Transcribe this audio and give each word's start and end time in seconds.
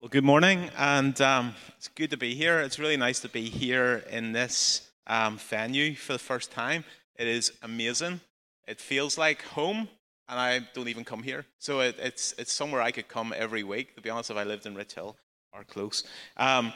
Well, 0.00 0.08
good 0.08 0.22
morning, 0.22 0.70
and 0.78 1.20
um, 1.20 1.56
it's 1.76 1.88
good 1.88 2.12
to 2.12 2.16
be 2.16 2.32
here. 2.32 2.60
It's 2.60 2.78
really 2.78 2.96
nice 2.96 3.18
to 3.18 3.28
be 3.28 3.48
here 3.48 4.04
in 4.08 4.30
this 4.30 4.88
um, 5.08 5.38
venue 5.38 5.96
for 5.96 6.12
the 6.12 6.20
first 6.20 6.52
time. 6.52 6.84
It 7.16 7.26
is 7.26 7.50
amazing. 7.64 8.20
It 8.68 8.80
feels 8.80 9.18
like 9.18 9.42
home, 9.42 9.88
and 10.28 10.38
I 10.38 10.60
don't 10.72 10.86
even 10.86 11.04
come 11.04 11.24
here. 11.24 11.46
So 11.58 11.80
it, 11.80 11.96
it's, 11.98 12.32
it's 12.38 12.52
somewhere 12.52 12.80
I 12.80 12.92
could 12.92 13.08
come 13.08 13.34
every 13.36 13.64
week, 13.64 13.96
to 13.96 14.00
be 14.00 14.08
honest, 14.08 14.30
if 14.30 14.36
I 14.36 14.44
lived 14.44 14.66
in 14.66 14.76
Richhill 14.76 15.16
or 15.52 15.64
close. 15.64 16.04
Um, 16.36 16.72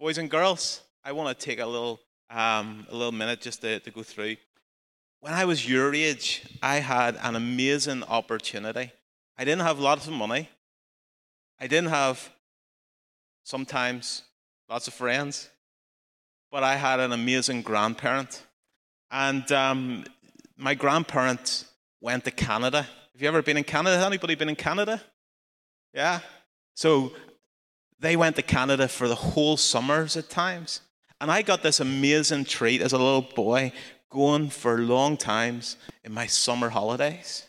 boys 0.00 0.16
and 0.16 0.30
girls, 0.30 0.80
I 1.04 1.12
want 1.12 1.38
to 1.38 1.44
take 1.44 1.60
a 1.60 1.66
little, 1.66 2.00
um, 2.30 2.86
a 2.88 2.96
little 2.96 3.12
minute 3.12 3.42
just 3.42 3.60
to, 3.60 3.80
to 3.80 3.90
go 3.90 4.02
through. 4.02 4.36
When 5.20 5.34
I 5.34 5.44
was 5.44 5.68
your 5.68 5.94
age, 5.94 6.42
I 6.62 6.76
had 6.76 7.18
an 7.20 7.36
amazing 7.36 8.02
opportunity. 8.04 8.92
I 9.36 9.44
didn't 9.44 9.60
have 9.60 9.78
lots 9.78 10.06
of 10.06 10.14
money. 10.14 10.48
I 11.60 11.66
didn't 11.66 11.90
have 11.90 12.30
sometimes 13.46 14.24
lots 14.68 14.88
of 14.88 14.94
friends, 14.94 15.48
but 16.50 16.64
I 16.64 16.74
had 16.74 16.98
an 16.98 17.12
amazing 17.12 17.62
grandparent. 17.62 18.44
And 19.08 19.50
um, 19.52 20.04
my 20.56 20.74
grandparent 20.74 21.64
went 22.00 22.24
to 22.24 22.32
Canada. 22.32 22.82
Have 22.82 23.22
you 23.22 23.28
ever 23.28 23.42
been 23.42 23.56
in 23.56 23.62
Canada? 23.62 23.96
Has 23.96 24.04
anybody 24.04 24.34
been 24.34 24.48
in 24.48 24.56
Canada? 24.56 25.00
Yeah? 25.94 26.20
So 26.74 27.12
they 28.00 28.16
went 28.16 28.34
to 28.34 28.42
Canada 28.42 28.88
for 28.88 29.06
the 29.06 29.14
whole 29.14 29.56
summers 29.56 30.16
at 30.16 30.28
times. 30.28 30.80
And 31.20 31.30
I 31.30 31.42
got 31.42 31.62
this 31.62 31.78
amazing 31.78 32.46
treat 32.46 32.82
as 32.82 32.92
a 32.92 32.98
little 32.98 33.22
boy 33.22 33.72
going 34.10 34.50
for 34.50 34.78
long 34.78 35.16
times 35.16 35.76
in 36.02 36.12
my 36.12 36.26
summer 36.26 36.70
holidays. 36.70 37.46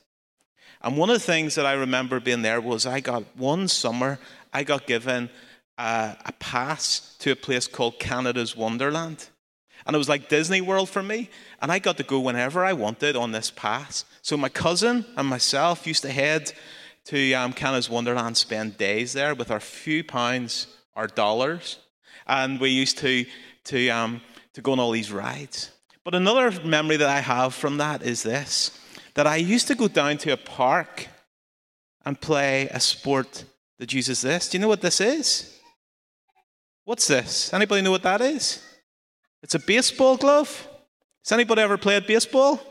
And 0.80 0.95
one 0.95 1.09
of 1.09 1.16
the 1.16 1.26
things 1.26 1.56
that 1.56 1.66
I 1.66 1.73
remember 1.73 2.20
being 2.20 2.44
there 2.44 2.62
was 2.62 2.86
I 2.86 3.00
got 3.00 3.23
one 3.36 3.68
summer, 3.68 4.20
I 4.54 4.64
got 4.64 4.86
given 4.86 5.32
a, 5.77 6.16
a 6.26 6.31
pass 6.40 7.16
to 7.20 7.31
a 7.31 7.36
place 7.36 7.67
called 7.67 8.00
Canada's 8.00 8.56
Wonderland. 8.56 9.30
And 9.86 9.95
it 9.95 9.97
was 9.97 10.09
like 10.09 10.30
Disney 10.30 10.59
World 10.61 10.89
for 10.89 11.02
me. 11.02 11.30
And 11.61 11.72
I 11.72 11.80
got 11.80 11.97
to 11.97 12.03
go 12.03 12.19
whenever 12.19 12.66
I 12.66 12.73
wanted 12.73 13.16
on 13.16 13.31
this 13.31 13.52
pass. 13.52 14.06
So 14.22 14.36
my 14.36 14.50
cousin 14.50 15.06
and 15.16 15.28
myself 15.28 15.88
used 15.88 16.02
to 16.02 16.11
head 16.11 16.52
to 17.06 17.34
um, 17.34 17.53
Canada's 17.53 17.89
Wonderland, 17.89 18.36
spend 18.36 18.78
days 18.78 19.14
there 19.14 19.34
with 19.34 19.50
our 19.50 19.61
few 19.61 20.03
pounds, 20.03 20.67
our 20.95 21.08
dollars. 21.08 21.80
And 22.28 22.59
we 22.59 22.69
used 22.69 22.97
to, 22.97 23.25
to, 23.66 23.89
um, 23.89 24.22
to 24.53 24.62
go 24.62 24.73
on 24.73 24.80
all 24.80 24.91
these 24.91 25.12
rides. 25.12 25.72
But 26.03 26.16
another 26.16 26.52
memory 26.66 26.97
that 26.97 27.09
I 27.09 27.22
have 27.22 27.53
from 27.53 27.78
that 27.78 28.02
is 28.02 28.23
this 28.23 28.78
that 29.14 29.25
I 29.25 29.38
used 29.38 29.67
to 29.67 29.73
go 29.73 29.88
down 29.88 30.17
to 30.19 30.31
a 30.31 30.38
park 30.38 31.08
and 32.06 32.22
play 32.22 32.67
a 32.69 32.80
sport 32.80 33.45
that 33.80 33.91
uses 33.91 34.22
this. 34.22 34.47
Do 34.47 34.58
you 34.58 34.62
know 34.62 34.67
what 34.67 34.81
this 34.81 35.02
is? 35.02 35.56
What's 36.88 37.06
this? 37.06 37.54
Anybody 37.54 37.82
know 37.82 37.92
what 37.92 38.04
that 38.04 38.22
is? 38.22 38.64
It's 39.44 39.56
a 39.56 39.60
baseball 39.60 40.16
glove. 40.16 40.70
Has 41.22 41.34
anybody 41.34 41.62
ever 41.62 41.78
played 41.78 42.08
baseball? 42.08 42.62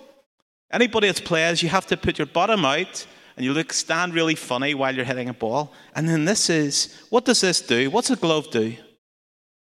Anybody 0.73 1.09
that's 1.09 1.21
played, 1.21 1.61
you 1.61 1.69
have 1.69 1.87
to 1.89 1.99
put 1.99 2.17
your 2.17 2.25
bottom 2.25 2.65
out 2.65 3.07
and 3.37 3.45
you 3.45 3.53
look 3.53 3.75
stand 3.75 4.15
really 4.15 4.35
funny 4.35 4.73
while 4.73 4.97
you're 4.97 5.05
hitting 5.05 5.29
a 5.29 5.35
ball. 5.35 5.75
And 5.95 6.09
then 6.09 6.25
this 6.25 6.49
is 6.49 6.99
what 7.11 7.27
does 7.27 7.43
this 7.43 7.61
do? 7.61 7.91
What's 7.91 8.09
a 8.09 8.17
glove 8.17 8.51
do? 8.51 8.75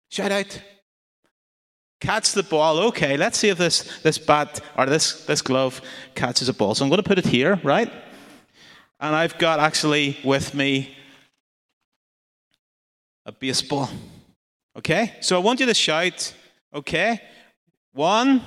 Shout 0.09 0.31
out. 0.31 0.59
Catch 2.02 2.31
the 2.31 2.42
ball. 2.42 2.80
Okay, 2.88 3.17
let's 3.17 3.38
see 3.38 3.50
if 3.50 3.59
this, 3.59 4.02
this 4.02 4.17
bat 4.17 4.61
or 4.75 4.88
this, 4.88 5.27
this 5.27 5.44
glove 5.44 5.80
catches 6.16 6.50
a 6.50 6.55
ball. 6.55 6.73
So 6.73 6.83
I'm 6.83 6.89
going 6.89 7.03
to 7.03 7.08
put 7.08 7.20
it 7.20 7.27
here, 7.27 7.61
right? 7.64 7.94
And 9.00 9.16
I've 9.16 9.38
got 9.38 9.59
actually 9.59 10.17
with 10.23 10.55
me 10.55 10.97
a 13.27 13.31
baseball. 13.31 13.92
Okay? 14.80 15.13
So 15.19 15.35
I 15.35 15.39
want 15.39 15.59
you 15.59 15.66
to 15.66 15.73
shout, 15.73 16.33
okay? 16.73 17.19
One, 17.91 18.41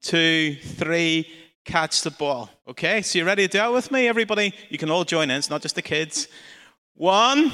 two, 0.00 0.56
three, 0.62 1.28
catch 1.62 2.00
the 2.00 2.10
ball. 2.10 2.48
Okay? 2.66 3.02
So 3.02 3.18
you 3.18 3.26
ready 3.26 3.46
to 3.46 3.58
do 3.58 3.64
it 3.64 3.70
with 3.70 3.90
me? 3.90 4.08
Everybody, 4.08 4.54
you 4.70 4.78
can 4.78 4.90
all 4.90 5.04
join 5.04 5.30
in. 5.30 5.36
It's 5.36 5.50
not 5.50 5.60
just 5.60 5.74
the 5.74 5.82
kids. 5.82 6.26
One, 6.94 7.52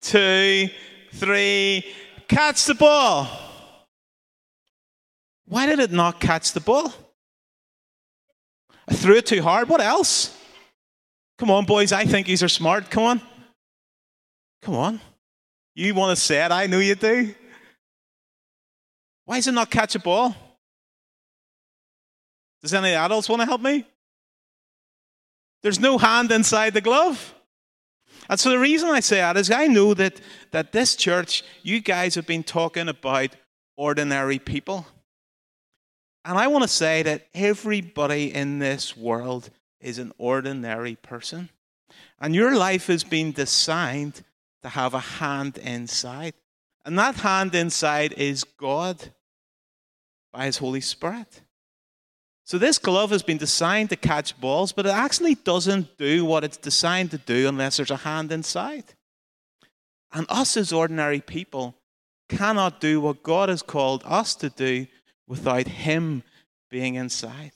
two, 0.00 0.68
three, 1.14 1.84
catch 2.28 2.66
the 2.66 2.74
ball. 2.74 3.26
Why 5.46 5.66
did 5.66 5.80
it 5.80 5.90
not 5.90 6.20
catch 6.20 6.52
the 6.52 6.60
ball? 6.60 6.94
I 8.86 8.94
threw 8.94 9.16
it 9.16 9.26
too 9.26 9.42
hard. 9.42 9.68
What 9.68 9.80
else? 9.80 10.38
Come 11.36 11.50
on, 11.50 11.64
boys. 11.64 11.90
I 11.90 12.04
think 12.04 12.28
these 12.28 12.44
are 12.44 12.48
smart. 12.48 12.92
Come 12.92 13.02
on. 13.02 13.20
Come 14.62 14.76
on. 14.76 15.00
You 15.74 15.94
want 15.94 16.16
to 16.16 16.22
say 16.22 16.44
it? 16.44 16.52
I 16.52 16.66
know 16.66 16.78
you 16.78 16.94
do. 16.94 17.34
Why 19.30 19.36
does 19.36 19.46
it 19.46 19.52
not 19.52 19.70
catch 19.70 19.94
a 19.94 20.00
ball? 20.00 20.34
Does 22.62 22.74
any 22.74 22.94
adults 22.94 23.28
want 23.28 23.40
to 23.40 23.46
help 23.46 23.60
me? 23.60 23.86
There's 25.62 25.78
no 25.78 25.98
hand 25.98 26.32
inside 26.32 26.74
the 26.74 26.80
glove. 26.80 27.32
And 28.28 28.40
so 28.40 28.50
the 28.50 28.58
reason 28.58 28.88
I 28.88 28.98
say 28.98 29.18
that 29.18 29.36
is 29.36 29.48
I 29.48 29.68
know 29.68 29.94
that, 29.94 30.20
that 30.50 30.72
this 30.72 30.96
church, 30.96 31.44
you 31.62 31.78
guys 31.78 32.16
have 32.16 32.26
been 32.26 32.42
talking 32.42 32.88
about 32.88 33.36
ordinary 33.76 34.40
people. 34.40 34.84
And 36.24 36.36
I 36.36 36.48
want 36.48 36.62
to 36.62 36.68
say 36.68 37.04
that 37.04 37.28
everybody 37.32 38.34
in 38.34 38.58
this 38.58 38.96
world 38.96 39.50
is 39.80 39.98
an 39.98 40.10
ordinary 40.18 40.96
person. 40.96 41.50
And 42.20 42.34
your 42.34 42.56
life 42.56 42.88
has 42.88 43.04
been 43.04 43.30
designed 43.30 44.24
to 44.64 44.70
have 44.70 44.92
a 44.92 44.98
hand 44.98 45.56
inside. 45.56 46.34
And 46.84 46.98
that 46.98 47.14
hand 47.14 47.54
inside 47.54 48.14
is 48.14 48.42
God 48.42 49.12
by 50.32 50.46
His 50.46 50.58
Holy 50.58 50.80
Spirit. 50.80 51.42
So 52.44 52.58
this 52.58 52.78
glove 52.78 53.10
has 53.10 53.22
been 53.22 53.38
designed 53.38 53.90
to 53.90 53.96
catch 53.96 54.40
balls, 54.40 54.72
but 54.72 54.86
it 54.86 54.92
actually 54.92 55.36
doesn't 55.36 55.96
do 55.98 56.24
what 56.24 56.42
it's 56.42 56.56
designed 56.56 57.12
to 57.12 57.18
do 57.18 57.46
unless 57.46 57.76
there's 57.76 57.92
a 57.92 57.96
hand 57.98 58.32
inside. 58.32 58.94
And 60.12 60.26
us 60.28 60.56
as 60.56 60.72
ordinary 60.72 61.20
people 61.20 61.76
cannot 62.28 62.80
do 62.80 63.00
what 63.00 63.22
God 63.22 63.48
has 63.48 63.62
called 63.62 64.02
us 64.04 64.34
to 64.36 64.50
do 64.50 64.86
without 65.28 65.68
Him 65.68 66.24
being 66.70 66.96
inside. 66.96 67.52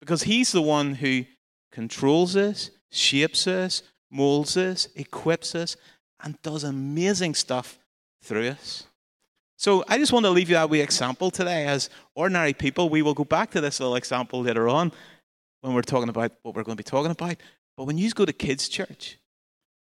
Because 0.00 0.22
He's 0.22 0.52
the 0.52 0.62
one 0.62 0.94
who 0.94 1.24
controls 1.72 2.36
us, 2.36 2.70
shapes 2.90 3.46
us, 3.46 3.82
molds 4.10 4.56
us, 4.56 4.88
equips 4.94 5.54
us, 5.54 5.76
and 6.22 6.40
does 6.42 6.64
amazing 6.64 7.34
stuff 7.34 7.78
through 8.22 8.48
us. 8.48 8.86
So 9.58 9.84
I 9.88 9.98
just 9.98 10.12
want 10.12 10.24
to 10.24 10.30
leave 10.30 10.48
you 10.48 10.54
that 10.54 10.70
wee 10.70 10.80
example 10.80 11.32
today. 11.32 11.66
As 11.66 11.90
ordinary 12.14 12.52
people, 12.52 12.88
we 12.88 13.02
will 13.02 13.12
go 13.12 13.24
back 13.24 13.50
to 13.50 13.60
this 13.60 13.80
little 13.80 13.96
example 13.96 14.40
later 14.40 14.68
on 14.68 14.92
when 15.62 15.74
we're 15.74 15.82
talking 15.82 16.08
about 16.08 16.30
what 16.42 16.54
we're 16.54 16.62
going 16.62 16.76
to 16.76 16.84
be 16.84 16.88
talking 16.88 17.10
about. 17.10 17.38
But 17.76 17.86
when 17.86 17.98
you 17.98 18.08
go 18.12 18.24
to 18.24 18.32
kids' 18.32 18.68
church, 18.68 19.18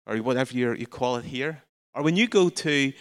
or 0.05 0.17
whatever 0.17 0.53
you 0.53 0.87
call 0.89 1.15
it 1.15 1.27
here, 1.27 1.63
or 1.95 2.03
when 2.03 2.17
you 2.17 2.27
go 2.27 2.49
to 2.49 2.93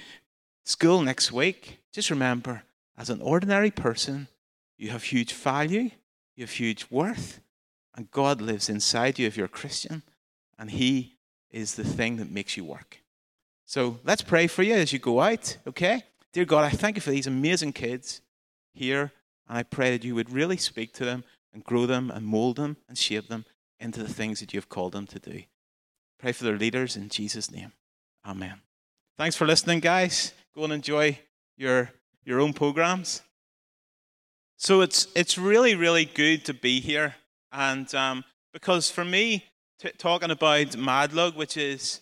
school 0.64 1.02
next 1.02 1.32
week, 1.32 1.80
just 1.92 2.12
remember, 2.12 2.62
as 2.96 3.10
an 3.10 3.22
ordinary 3.22 3.72
person, 3.72 4.28
you 4.78 4.92
have 4.92 5.06
huge 5.06 5.34
value, 5.34 5.90
you 6.36 6.44
have 6.44 6.52
huge 6.52 6.86
worth, 6.92 7.42
and 7.96 8.12
God 8.12 8.40
lives 8.40 8.70
inside 8.70 9.18
you 9.18 9.26
if 9.26 9.36
you're 9.36 9.48
a 9.48 9.50
Christian, 9.50 10.04
and 10.60 10.70
He 10.70 11.18
is 11.50 11.74
the 11.74 11.84
thing 11.84 12.18
that 12.18 12.30
makes 12.30 12.56
you 12.56 12.64
work. 12.64 13.02
So 13.66 13.98
let's 14.04 14.22
pray 14.22 14.46
for 14.46 14.62
you 14.62 14.76
as 14.76 14.94
you 14.94 15.00
go 15.00 15.22
out, 15.22 15.58
okay? 15.66 16.04
Dear 16.34 16.46
God, 16.46 16.64
I 16.64 16.70
thank 16.70 16.96
you 16.96 17.02
for 17.02 17.12
these 17.12 17.28
amazing 17.28 17.74
kids 17.74 18.22
here, 18.74 19.12
and 19.50 19.58
I 19.58 19.64
pray 19.64 19.92
that 19.92 20.06
you 20.06 20.16
would 20.16 20.32
really 20.32 20.56
speak 20.56 20.94
to 20.94 21.06
them 21.06 21.26
and 21.54 21.64
grow 21.64 21.86
them 21.86 22.10
and 22.10 22.26
mold 22.26 22.56
them 22.56 22.78
and 22.88 22.98
shape 22.98 23.28
them 23.28 23.46
into 23.82 24.02
the 24.02 24.14
things 24.14 24.40
that 24.40 24.54
you've 24.54 24.70
called 24.70 24.94
them 24.94 25.08
to 25.08 25.20
do. 25.20 25.44
Pray 26.20 26.32
for 26.32 26.46
their 26.46 26.58
leaders 26.58 26.96
in 26.96 27.10
Jesus' 27.10 27.52
name. 27.52 27.74
Amen. 28.26 28.62
Thanks 29.18 29.36
for 29.36 29.46
listening, 29.46 29.82
guys. 29.82 30.34
Go 30.56 30.64
and 30.64 30.72
enjoy 30.72 31.20
your, 31.58 31.92
your 32.24 32.40
own 32.40 32.54
programs. 32.54 33.24
So 34.56 34.82
it's, 34.82 35.08
it's 35.16 35.38
really, 35.38 35.76
really 35.76 36.06
good 36.06 36.46
to 36.46 36.54
be 36.54 36.80
here. 36.80 37.16
And 37.52 37.94
um, 37.94 38.24
because 38.54 38.90
for 38.90 39.04
me, 39.04 39.46
t- 39.80 39.92
talking 39.98 40.32
about 40.32 40.68
Madlug, 40.68 41.36
which 41.36 41.58
is 41.58 42.00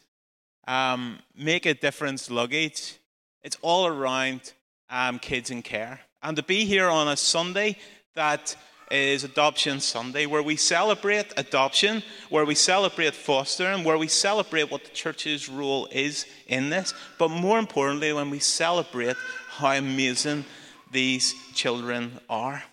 um, 0.68 1.20
make 1.36 1.66
a 1.66 1.74
difference 1.74 2.30
luggage. 2.30 3.00
It's 3.44 3.58
all 3.62 3.88
around 3.88 4.54
um, 4.90 5.20
kids 5.20 5.50
in 5.50 5.62
care. 5.62 6.02
And 6.22 6.36
to 6.36 6.44
be 6.44 6.66
here 6.66 6.90
on 6.90 7.08
a 7.08 7.16
Sunday 7.16 7.78
that 8.16 8.56
is 8.92 9.24
Adoption 9.24 9.80
Sunday, 9.80 10.26
where 10.26 10.42
we 10.42 10.56
celebrate 10.56 11.32
adoption, 11.38 12.02
where 12.30 12.46
we 12.46 12.56
celebrate 12.56 13.14
fostering, 13.14 13.84
where 13.84 13.98
we 13.98 14.08
celebrate 14.08 14.72
what 14.72 14.84
the 14.84 14.90
church's 14.90 15.48
role 15.48 15.88
is 15.92 16.26
in 16.48 16.70
this, 16.70 16.94
but 17.18 17.30
more 17.30 17.60
importantly, 17.60 18.12
when 18.14 18.30
we 18.30 18.40
celebrate 18.40 19.16
how 19.50 19.72
amazing 19.72 20.44
these 20.92 21.36
children 21.54 22.20
are. 22.30 22.64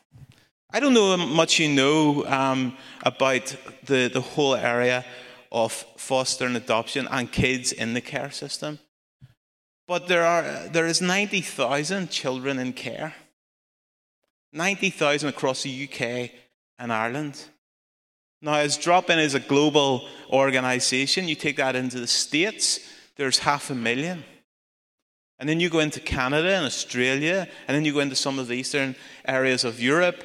I 0.70 0.80
don't 0.80 0.94
know 0.94 1.16
how 1.16 1.26
much 1.26 1.58
you 1.58 1.68
know 1.68 2.24
um, 2.26 2.76
about 3.02 3.54
the, 3.84 4.08
the 4.12 4.20
whole 4.20 4.54
area 4.54 5.04
of 5.52 5.72
foster 5.96 6.46
and 6.46 6.56
adoption 6.56 7.06
and 7.10 7.30
kids 7.30 7.72
in 7.72 7.94
the 7.94 8.00
care 8.00 8.30
system. 8.30 8.78
But 9.86 10.08
there, 10.08 10.24
are, 10.24 10.68
there 10.68 10.86
is 10.86 11.00
90,000 11.00 12.10
children 12.10 12.58
in 12.58 12.72
care. 12.72 13.14
90,000 14.52 15.28
across 15.28 15.62
the 15.62 15.88
UK 15.88 16.30
and 16.78 16.92
Ireland. 16.92 17.44
Now, 18.42 18.54
as 18.54 18.76
Drop 18.76 19.10
In 19.10 19.18
is 19.18 19.34
a 19.34 19.40
global 19.40 20.08
organization, 20.30 21.28
you 21.28 21.34
take 21.34 21.56
that 21.56 21.76
into 21.76 22.00
the 22.00 22.06
States, 22.06 22.80
there's 23.16 23.40
half 23.40 23.70
a 23.70 23.74
million. 23.74 24.24
And 25.38 25.48
then 25.48 25.60
you 25.60 25.68
go 25.68 25.80
into 25.80 26.00
Canada 26.00 26.54
and 26.54 26.66
Australia, 26.66 27.48
and 27.68 27.74
then 27.74 27.84
you 27.84 27.92
go 27.92 28.00
into 28.00 28.16
some 28.16 28.38
of 28.38 28.48
the 28.48 28.54
eastern 28.54 28.96
areas 29.26 29.64
of 29.64 29.80
Europe 29.80 30.24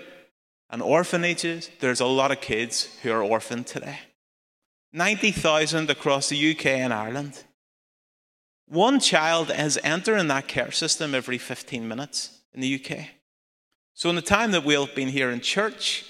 and 0.69 0.81
orphanages. 0.81 1.69
There's 1.79 1.99
a 1.99 2.05
lot 2.05 2.31
of 2.31 2.41
kids 2.41 2.89
who 3.03 3.11
are 3.11 3.23
orphaned 3.23 3.67
today. 3.67 3.99
90,000 4.93 5.89
across 5.89 6.29
the 6.29 6.51
UK 6.51 6.65
and 6.67 6.93
Ireland. 6.93 7.43
One 8.71 9.01
child 9.01 9.51
is 9.51 9.77
entering 9.83 10.29
that 10.29 10.47
care 10.47 10.71
system 10.71 11.13
every 11.13 11.37
15 11.37 11.85
minutes 11.85 12.39
in 12.53 12.61
the 12.61 12.75
UK. 12.75 13.05
So, 13.93 14.09
in 14.09 14.15
the 14.15 14.21
time 14.21 14.51
that 14.51 14.63
we've 14.63 14.95
been 14.95 15.09
here 15.09 15.29
in 15.29 15.41
church, 15.41 16.05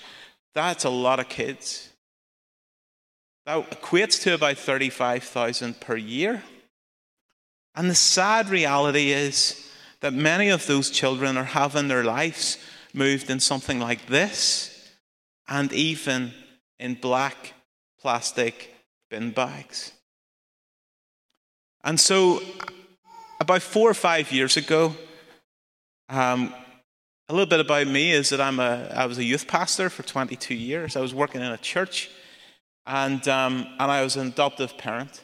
that's 0.53 0.83
a 0.83 0.91
lot 0.91 1.19
of 1.19 1.27
kids. 1.27 1.89
That 3.47 3.67
equates 3.71 4.21
to 4.21 4.35
about 4.35 4.59
35,000 4.59 5.81
per 5.81 5.97
year. 5.97 6.43
And 7.73 7.89
the 7.89 7.95
sad 7.95 8.49
reality 8.49 9.11
is 9.11 9.67
that 10.01 10.13
many 10.13 10.49
of 10.49 10.67
those 10.67 10.91
children 10.91 11.37
are 11.37 11.43
having 11.43 11.87
their 11.87 12.03
lives 12.03 12.59
moved 12.93 13.31
in 13.31 13.39
something 13.39 13.79
like 13.79 14.05
this 14.05 14.91
and 15.47 15.73
even 15.73 16.31
in 16.77 16.93
black 16.93 17.53
plastic 17.99 18.75
bin 19.09 19.31
bags. 19.31 19.93
And 21.83 21.99
so, 21.99 22.41
about 23.39 23.63
four 23.63 23.89
or 23.89 23.95
five 23.95 24.31
years 24.31 24.55
ago, 24.55 24.95
um, 26.09 26.53
a 27.27 27.33
little 27.33 27.47
bit 27.47 27.59
about 27.59 27.87
me 27.87 28.11
is 28.11 28.29
that 28.29 28.39
I'm 28.39 28.59
a, 28.59 28.91
I 28.95 29.07
was 29.07 29.17
a 29.17 29.23
youth 29.23 29.47
pastor 29.47 29.89
for 29.89 30.03
22 30.03 30.53
years. 30.53 30.95
I 30.95 31.01
was 31.01 31.13
working 31.13 31.41
in 31.41 31.51
a 31.51 31.57
church, 31.57 32.11
and, 32.85 33.25
um, 33.27 33.65
and 33.79 33.91
I 33.91 34.03
was 34.03 34.15
an 34.15 34.27
adoptive 34.27 34.77
parent. 34.77 35.23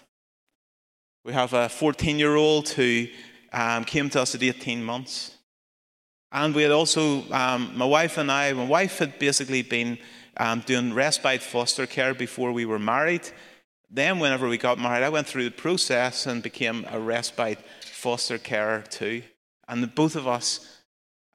We 1.25 1.33
have 1.33 1.54
a 1.54 1.69
14 1.69 2.18
year 2.18 2.36
old 2.36 2.69
who 2.69 3.07
um, 3.54 3.83
came 3.83 4.09
to 4.12 4.21
us 4.21 4.33
at 4.33 4.42
18 4.42 4.83
months. 4.83 5.36
And 6.31 6.56
we 6.56 6.63
had 6.63 6.71
also, 6.71 7.30
um, 7.31 7.77
my 7.77 7.86
wife 7.86 8.18
and 8.18 8.31
I, 8.31 8.51
my 8.54 8.65
wife 8.65 8.98
had 8.98 9.19
basically 9.19 9.62
been 9.62 9.98
um, 10.38 10.62
doing 10.65 10.94
respite 10.94 11.42
foster 11.42 11.86
care 11.86 12.13
before 12.13 12.51
we 12.51 12.65
were 12.65 12.80
married. 12.80 13.30
Then, 13.89 14.19
whenever 14.19 14.49
we 14.49 14.57
got 14.57 14.79
married, 14.79 15.03
I 15.03 15.09
went 15.09 15.27
through 15.27 15.45
the 15.45 15.51
process 15.51 16.25
and 16.25 16.43
became 16.43 16.85
a 16.89 16.99
respite 16.99 17.59
foster 17.81 18.37
carer 18.37 18.81
too. 18.81 19.23
And 19.67 19.93
both 19.95 20.15
of 20.15 20.27
us 20.27 20.81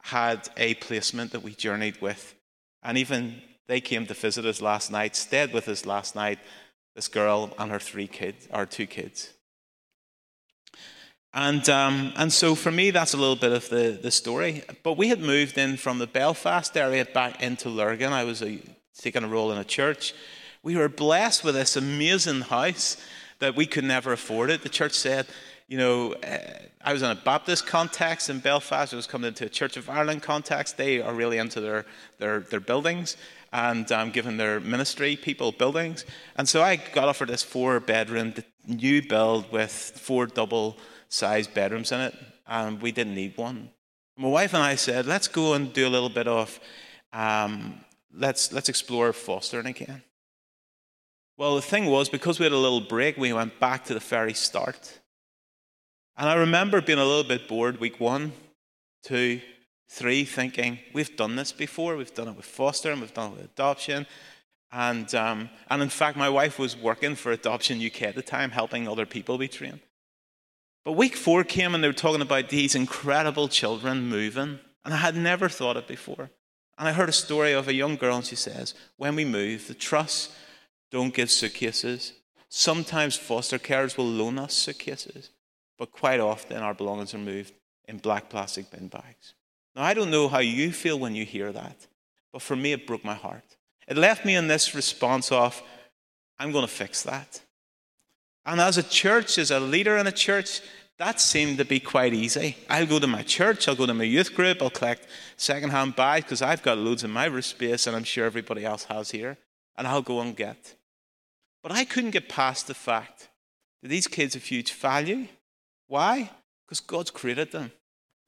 had 0.03 0.49
a 0.57 0.75
placement 0.75 1.33
that 1.33 1.43
we 1.43 1.55
journeyed 1.55 2.01
with. 2.01 2.35
And 2.83 2.99
even 2.99 3.41
they 3.69 3.81
came 3.81 4.07
to 4.07 4.15
visit 4.15 4.45
us 4.45 4.61
last 4.61 4.91
night, 4.91 5.17
stayed 5.17 5.53
with 5.53 5.69
us 5.69 5.87
last 5.87 6.15
night, 6.15 6.39
this 6.95 7.09
girl 7.09 7.55
and 7.59 7.71
her 7.71 7.79
three 7.79 8.09
kids, 8.09 8.49
our 8.53 8.67
two 8.67 8.87
kids. 8.87 9.33
And, 11.35 11.67
um, 11.71 12.13
and 12.17 12.31
so 12.31 12.55
for 12.55 12.71
me, 12.71 12.91
that's 12.91 13.15
a 13.15 13.17
little 13.17 13.37
bit 13.37 13.53
of 13.53 13.69
the, 13.71 13.99
the 14.03 14.11
story. 14.11 14.63
But 14.83 14.99
we 14.99 15.09
had 15.09 15.21
moved 15.21 15.57
in 15.57 15.79
from 15.79 15.99
the 15.99 16.07
Belfast 16.07 16.77
area 16.77 17.07
back 17.07 17.43
into 17.43 17.71
Lurgan. 17.71 18.13
I 18.13 18.25
was 18.25 18.43
a, 18.43 18.59
taking 18.99 19.25
a 19.25 19.29
role 19.29 19.51
in 19.51 19.59
a 19.59 19.65
church. 19.65 20.13
We 20.63 20.77
were 20.77 20.89
blessed 20.89 21.43
with 21.45 21.55
this 21.55 21.77
amazing 21.77 22.43
house 22.43 22.97
that 23.41 23.57
we 23.57 23.67
could 23.67 23.85
never 23.85 24.13
afford 24.13 24.51
it. 24.51 24.63
The 24.63 24.69
church 24.69 24.93
said, 24.93 25.27
you 25.67 25.77
know, 25.77 26.13
uh, 26.15 26.39
I 26.85 26.93
was 26.93 27.03
in 27.03 27.11
a 27.11 27.15
Baptist 27.15 27.67
context 27.67 28.31
in 28.31 28.39
Belfast. 28.39 28.93
I 28.93 28.97
was 28.97 29.07
coming 29.07 29.29
into 29.29 29.47
a 29.47 29.49
Church 29.49 29.77
of 29.77 29.89
Ireland 29.89 30.23
context. 30.23 30.77
They 30.77 31.01
are 31.01 31.15
really 31.15 31.39
into 31.39 31.61
their, 31.61 31.87
their, 32.19 32.41
their 32.41 32.61
buildings 32.61 33.17
and 33.53 33.91
um, 33.91 34.11
giving 34.11 34.37
their 34.37 34.61
ministry 34.61 35.17
people 35.17 35.51
buildings. 35.51 36.05
And 36.37 36.49
so 36.49 36.63
I 36.63 36.77
got 36.77 37.09
offered 37.09 37.29
this 37.29 37.43
four 37.43 37.81
bedroom 37.81 38.35
new 38.67 39.03
build 39.07 39.51
with 39.51 39.73
four 39.73 40.27
double 40.27 40.79
sized 41.09 41.53
bedrooms 41.53 41.93
in 41.93 42.01
it, 42.01 42.15
and 42.47 42.81
we 42.81 42.93
didn't 42.93 43.15
need 43.15 43.37
one. 43.37 43.71
My 44.17 44.29
wife 44.29 44.55
and 44.55 44.63
I 44.63 44.77
said, 44.77 45.07
let's 45.07 45.29
go 45.29 45.55
and 45.55 45.73
do 45.73 45.87
a 45.87 45.91
little 45.91 46.09
bit 46.09 46.29
of, 46.29 46.61
um, 47.13 47.81
let's, 48.15 48.53
let's 48.53 48.69
explore 48.69 49.13
fostering 49.13 49.67
again. 49.67 50.03
Well, 51.39 51.57
the 51.57 51.63
thing 51.63 51.87
was, 51.87 52.09
because 52.09 52.39
we 52.39 52.45
had 52.45 52.53
a 52.53 52.59
little 52.59 52.81
break, 52.81 53.17
we 53.17 53.33
went 53.33 53.59
back 53.59 53.85
to 53.87 53.95
the 53.95 54.01
very 54.01 54.35
start. 54.35 55.01
And 56.17 56.29
I 56.29 56.35
remember 56.35 56.81
being 56.81 56.99
a 56.99 57.05
little 57.05 57.25
bit 57.25 57.49
bored 57.49 57.81
week 57.81 57.99
one, 57.99 58.33
two, 59.03 59.41
three, 59.89 60.25
thinking, 60.25 60.79
we've 60.93 61.17
done 61.17 61.37
this 61.37 61.53
before. 61.53 61.97
We've 61.97 62.15
done 62.15 62.29
it 62.29 62.37
with 62.37 62.47
fostering, 62.47 63.01
we've 63.01 63.15
done 63.15 63.33
it 63.33 63.37
with 63.37 63.45
adoption. 63.47 64.07
And, 64.73 65.15
um, 65.15 65.51
and 65.69 65.83
in 65.83 65.91
fact, 65.91 66.17
my 66.17 66.31
wife 66.31 66.59
was 66.59 66.77
working 66.77 67.15
for 67.15 67.31
Adoption 67.31 67.85
UK 67.85 68.03
at 68.03 68.15
the 68.15 68.23
time, 68.23 68.51
helping 68.51 68.89
other 68.89 69.05
people 69.05 69.37
be 69.37 69.49
trained. 69.49 69.81
But 70.85 70.93
week 70.93 71.15
four 71.15 71.45
came 71.45 71.75
and 71.75 71.85
they 71.85 71.89
were 71.89 71.93
talking 71.93 72.23
about 72.23 72.49
these 72.49 72.75
incredible 72.75 73.49
children 73.49 74.09
moving. 74.09 74.59
And 74.85 74.95
I 74.95 74.97
had 74.97 75.15
never 75.15 75.51
thought 75.51 75.77
it 75.77 75.87
before. 75.87 76.31
And 76.79 76.89
I 76.89 76.93
heard 76.93 77.11
a 77.11 77.13
story 77.13 77.53
of 77.53 77.69
a 77.69 77.75
young 77.75 77.97
girl, 77.97 78.17
and 78.17 78.25
she 78.25 78.35
says, 78.35 78.75
When 78.97 79.15
we 79.15 79.27
move, 79.27 79.69
the 79.69 79.75
trusts 79.75 80.35
don't 80.93 81.15
give 81.15 81.31
suitcases. 81.31 82.13
Sometimes 82.49 83.17
foster 83.17 83.59
carers 83.59 83.97
will 83.97 84.07
loan 84.07 84.39
us 84.39 84.53
suitcases, 84.53 85.31
but 85.79 85.91
quite 85.91 86.21
often 86.21 86.59
our 86.59 86.75
belongings 86.75 87.15
are 87.15 87.19
moved 87.19 87.55
in 87.89 87.97
black 87.97 88.29
plastic 88.29 88.71
bin 88.71 88.89
bags. 88.89 89.35
Now, 89.75 89.83
I 89.83 89.95
don't 89.95 90.11
know 90.11 90.29
how 90.29 90.41
you 90.41 90.71
feel 90.71 90.99
when 90.99 91.15
you 91.15 91.25
hear 91.25 91.51
that, 91.51 91.87
but 92.31 92.43
for 92.43 92.55
me, 92.55 92.73
it 92.73 92.87
broke 92.87 93.05
my 93.05 93.15
heart. 93.15 93.57
It 93.89 93.97
left 93.97 94.27
me 94.27 94.37
in 94.37 94.49
this 94.49 94.75
response 94.75 95.33
of, 95.33 95.63
I'm 96.39 96.53
going 96.53 96.67
to 96.67 96.73
fix 96.73 97.03
that. 97.05 97.41
And 98.45 98.61
as 98.61 98.77
a 98.77 98.83
church, 98.83 99.39
as 99.39 99.51
a 99.51 99.61
leader 99.61 99.97
in 99.97 100.07
a 100.07 100.13
church, 100.13 100.61
that 100.99 101.21
seemed 101.21 101.57
to 101.59 101.65
be 101.65 101.81
quite 101.81 102.13
easy. 102.13 102.57
I'll 102.69 102.87
go 102.87 102.99
to 102.99 103.07
my 103.07 103.23
church, 103.23 103.67
I'll 103.67 103.75
go 103.75 103.87
to 103.87 103.95
my 103.95 104.05
youth 104.05 104.35
group, 104.35 104.61
I'll 104.61 104.71
collect 104.71 105.07
secondhand 105.37 105.97
bags 105.97 106.25
because 106.25 106.43
I've 106.43 106.63
got 106.63 106.77
loads 106.77 107.03
in 107.03 107.11
my 107.11 107.41
space 107.41 107.87
and 107.87 107.97
I'm 107.97 108.05
sure 108.05 108.27
everybody 108.27 108.65
else 108.65 108.85
has 108.85 109.11
here, 109.11 109.39
and 109.77 109.87
I'll 109.87 110.03
go 110.03 110.21
and 110.21 110.37
get. 110.37 110.77
But 111.63 111.73
I 111.73 111.85
couldn't 111.85 112.11
get 112.11 112.29
past 112.29 112.67
the 112.67 112.75
fact 112.75 113.29
that 113.83 113.89
these 113.89 114.09
kids 114.09 114.35
have 114.35 114.45
huge 114.45 114.73
value. 114.73 115.29
Why? 115.87 116.31
Because 116.67 116.81
God's 116.81 117.11
created 117.11 117.53
them. 117.53 117.73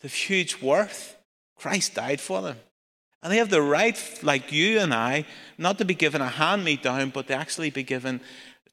They 0.01 0.09
have 0.09 0.15
huge 0.15 0.63
worth. 0.63 1.17
Christ 1.57 1.95
died 1.95 2.21
for 2.21 2.43
them. 2.43 2.59
And 3.23 3.33
they 3.33 3.39
have 3.39 3.51
the 3.51 3.63
right, 3.63 3.99
like 4.23 4.53
you 4.53 4.79
and 4.79 4.93
I, 4.93 5.25
not 5.57 5.79
to 5.79 5.85
be 5.85 5.95
given 5.95 6.21
a 6.21 6.29
hand 6.29 6.63
me 6.63 6.77
down, 6.77 7.11
but 7.11 7.27
to 7.29 7.35
actually 7.35 7.71
be 7.71 7.83
given 7.83 8.21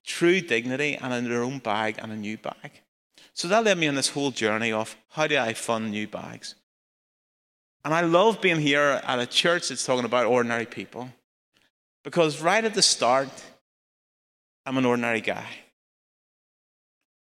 true 0.06 0.42
dignity 0.42 0.96
and 0.96 1.14
in 1.14 1.30
their 1.30 1.44
own 1.44 1.60
bag 1.60 1.96
and 2.00 2.12
a 2.12 2.16
new 2.16 2.38
bag. 2.38 2.82
So 3.34 3.48
that 3.48 3.64
led 3.64 3.78
me 3.78 3.88
on 3.88 3.96
this 3.96 4.10
whole 4.10 4.32
journey 4.32 4.72
of 4.72 4.96
how 5.12 5.28
do 5.28 5.38
I 5.38 5.54
fund 5.54 5.92
new 5.92 6.08
bags? 6.08 6.56
And 7.86 7.94
I 7.94 8.02
love 8.02 8.42
being 8.42 8.60
here 8.60 9.02
at 9.04 9.20
a 9.20 9.26
church 9.26 9.70
that's 9.70 9.86
talking 9.86 10.06
about 10.06 10.26
ordinary 10.26 10.66
people. 10.66 11.10
Because 12.04 12.42
right 12.42 12.64
at 12.64 12.74
the 12.74 12.82
start, 12.82 13.30
I'm 14.66 14.78
an 14.78 14.86
ordinary 14.86 15.22
guy. 15.22 15.48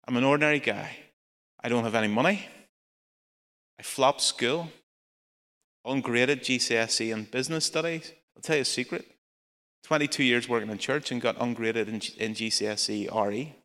I'm 0.07 0.17
an 0.17 0.23
ordinary 0.23 0.59
guy. 0.59 0.95
I 1.63 1.69
don't 1.69 1.83
have 1.83 1.95
any 1.95 2.07
money. 2.07 2.45
I 3.79 3.83
flopped 3.83 4.21
school, 4.21 4.69
ungraded 5.83 6.43
GCSE 6.43 7.13
and 7.13 7.29
business 7.29 7.65
studies. 7.65 8.13
I'll 8.35 8.41
tell 8.41 8.55
you 8.55 8.61
a 8.61 8.65
secret 8.65 9.05
22 9.83 10.23
years 10.23 10.49
working 10.49 10.69
in 10.69 10.77
church 10.77 11.11
and 11.11 11.21
got 11.21 11.35
ungraded 11.39 11.87
in, 11.87 11.95
in 12.17 12.33
GCSE 12.33 13.27
RE. 13.27 13.55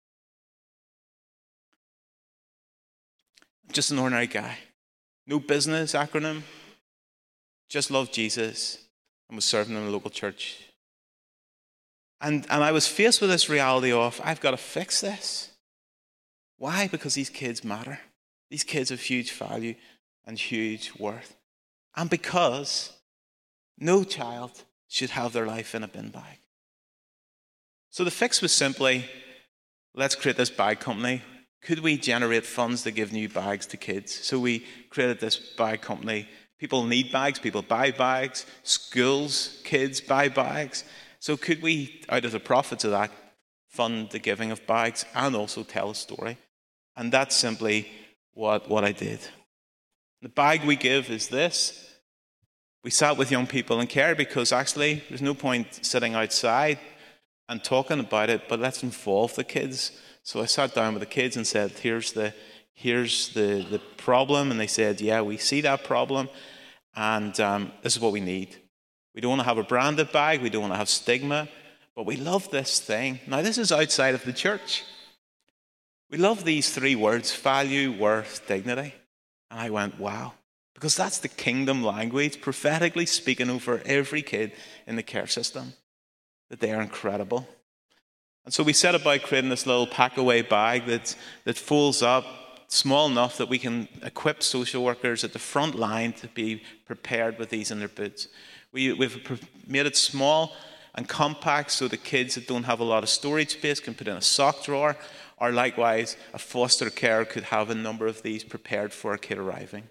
Just 3.73 3.91
an 3.91 3.99
ordinary 3.99 4.27
guy. 4.27 4.59
No 5.27 5.39
business 5.39 5.93
acronym. 5.93 6.43
Just 7.69 7.91
loved 7.91 8.13
Jesus 8.13 8.79
and 9.29 9.37
was 9.37 9.45
serving 9.45 9.77
in 9.77 9.85
a 9.85 9.91
local 9.91 10.11
church. 10.11 10.70
And, 12.21 12.47
and 12.51 12.63
I 12.63 12.73
was 12.73 12.87
faced 12.87 13.21
with 13.21 13.31
this 13.31 13.49
reality 13.49 13.93
of, 13.93 14.21
I've 14.23 14.41
got 14.41 14.51
to 14.51 14.57
fix 14.57 15.01
this. 15.01 15.51
Why? 16.59 16.87
Because 16.87 17.15
these 17.15 17.31
kids 17.31 17.65
matter. 17.65 17.99
These 18.51 18.65
kids 18.65 18.91
have 18.91 19.01
huge 19.01 19.33
value 19.33 19.75
and 20.27 20.39
huge 20.39 20.93
worth. 20.99 21.37
And 21.97 22.11
because 22.11 22.93
no 23.79 24.05
child 24.05 24.65
should 24.89 25.11
have 25.11 25.33
their 25.33 25.47
life 25.47 25.75
in 25.75 25.83
a 25.83 25.89
bin 25.89 26.11
bag. 26.11 26.41
So 27.91 28.05
the 28.05 28.11
fix 28.11 28.43
was 28.43 28.53
simply 28.53 29.07
let's 29.95 30.15
create 30.15 30.37
this 30.37 30.51
bag 30.51 30.81
company. 30.81 31.23
Could 31.63 31.81
we 31.81 31.97
generate 31.97 32.47
funds 32.47 32.83
to 32.85 32.91
give 32.91 33.13
new 33.13 33.29
bags 33.29 33.67
to 33.67 33.77
kids? 33.77 34.15
So 34.15 34.39
we 34.39 34.65
created 34.89 35.21
this 35.21 35.37
bag 35.37 35.81
company. 35.81 36.29
People 36.59 36.85
need 36.85 37.11
bags, 37.11 37.39
people 37.39 37.63
buy 37.63 37.91
bags, 37.91 38.47
schools, 38.63 39.61
kids 39.65 40.01
buy 40.01 40.29
bags. 40.29 40.85
So 41.21 41.37
could 41.37 41.63
we, 41.63 42.03
out 42.09 42.25
of 42.25 42.33
the 42.33 42.41
profits 42.41 42.85
of 42.85 42.91
that, 42.93 43.11
fund 43.69 44.11
the 44.11 44.19
giving 44.19 44.51
of 44.51 44.67
bags 44.67 45.05
and 45.15 45.37
also 45.37 45.63
tell 45.63 45.91
a 45.91 45.95
story? 45.95 46.39
And 46.97 47.13
that's 47.13 47.37
simply 47.37 47.89
what, 48.33 48.69
what 48.69 48.85
I 48.85 48.93
did. 48.93 49.21
The 50.23 50.31
bag 50.31 50.65
we 50.65 50.77
give 50.77 51.11
is 51.11 51.29
this. 51.29 51.95
We 52.83 52.91
sat 52.91 53.19
with 53.19 53.31
young 53.31 53.47
people 53.47 53.81
in 53.81 53.87
care 53.87 54.15
because 54.15 54.51
actually 54.51 55.05
there's 55.09 55.23
no 55.23 55.35
point 55.35 55.85
sitting 55.85 56.15
outside 56.15 56.79
and 57.51 57.63
talking 57.63 58.01
about 58.01 58.31
it, 58.31 58.49
but 58.49 58.61
let's 58.61 58.83
involve 58.83 59.35
the 59.35 59.45
kids. 59.45 59.93
So 60.23 60.41
I 60.41 60.47
sat 60.47 60.75
down 60.75 60.95
with 60.95 61.01
the 61.01 61.07
kids 61.07 61.37
and 61.37 61.47
said, 61.47 61.73
here's 61.73 62.13
the, 62.13 62.33
here's 62.73 63.35
the, 63.35 63.67
the 63.71 63.81
problem. 63.99 64.51
And 64.51 64.59
they 64.59 64.67
said, 64.67 65.01
yeah, 65.03 65.21
we 65.21 65.37
see 65.37 65.61
that 65.63 65.85
problem. 65.85 66.31
And 66.95 67.39
um, 67.41 67.73
this 67.83 67.95
is 67.95 68.01
what 68.01 68.13
we 68.13 68.21
need. 68.21 68.57
We 69.15 69.21
don't 69.21 69.31
want 69.31 69.41
to 69.41 69.47
have 69.47 69.59
a 69.59 69.63
branded 69.63 70.13
bag. 70.13 70.41
We 70.41 70.51
don't 70.51 70.63
want 70.63 70.75
to 70.75 70.79
have 70.79 70.89
stigma. 70.89 71.49
But 71.95 72.07
we 72.07 72.17
love 72.17 72.51
this 72.51 72.81
thing. 72.81 73.21
Now, 73.27 73.43
this 73.43 73.59
is 73.59 73.73
outside 73.73 74.15
of 74.15 74.25
the 74.25 74.33
church. 74.33 74.85
We 76.11 76.19
love 76.19 76.45
these 76.45 76.73
three 76.73 76.97
words 76.97 77.35
value, 77.35 77.93
worth, 77.93 78.47
dignity. 78.47 78.95
And 79.51 79.61
I 79.61 79.71
went, 79.71 79.99
wow. 79.99 80.33
Because 80.75 80.97
that's 80.97 81.19
the 81.19 81.29
kingdom 81.29 81.85
language, 81.85 82.41
prophetically 82.41 83.07
speaking 83.07 83.51
over 83.51 83.83
every 83.85 84.23
kid 84.23 84.53
in 84.87 84.97
the 84.97 85.03
care 85.03 85.27
system, 85.27 85.75
that 86.49 86.61
they 86.61 86.73
are 86.73 86.81
incredible. 86.81 87.47
And 88.45 88.55
so 88.55 88.63
we 88.63 88.73
set 88.73 88.95
about 88.95 89.23
creating 89.23 89.51
this 89.51 89.67
little 89.67 89.87
pack 89.87 90.17
away 90.17 90.43
bag 90.43 90.87
that, 90.87 91.15
that 91.45 91.59
folds 91.59 92.03
up 92.03 92.25
small 92.69 93.09
enough 93.09 93.37
that 93.37 93.49
we 93.49 93.59
can 93.59 93.89
equip 94.03 94.43
social 94.43 94.83
workers 94.83 95.23
at 95.25 95.33
the 95.33 95.39
front 95.39 95.75
line 95.75 96.13
to 96.15 96.29
be 96.29 96.63
prepared 96.87 97.39
with 97.39 97.51
these 97.51 97.71
in 97.71 97.79
their 97.79 97.89
boots. 97.89 98.29
We, 98.73 98.93
we've 98.93 99.49
made 99.67 99.87
it 99.87 99.97
small 99.97 100.55
and 100.95 101.09
compact 101.09 101.71
so 101.71 101.89
the 101.89 101.97
kids 101.97 102.35
that 102.35 102.47
don't 102.47 102.65
have 102.65 102.81
a 102.81 102.85
lot 102.85 103.03
of 103.03 103.09
storage 103.09 103.51
space 103.51 103.81
can 103.81 103.95
put 103.95 104.09
in 104.09 104.17
a 104.17 104.23
sock 104.23 104.65
drawer, 104.65 104.97
or 105.39 105.51
likewise, 105.51 106.17
a 106.35 106.39
foster 106.39 106.91
care 106.91 107.25
could 107.25 107.45
have 107.45 107.71
a 107.71 107.75
number 107.75 108.07
of 108.07 108.23
these 108.23 108.45
prepared 108.45 108.93
for 108.93 109.15
a 109.15 109.19
kid 109.19 109.39
arriving. 109.39 109.85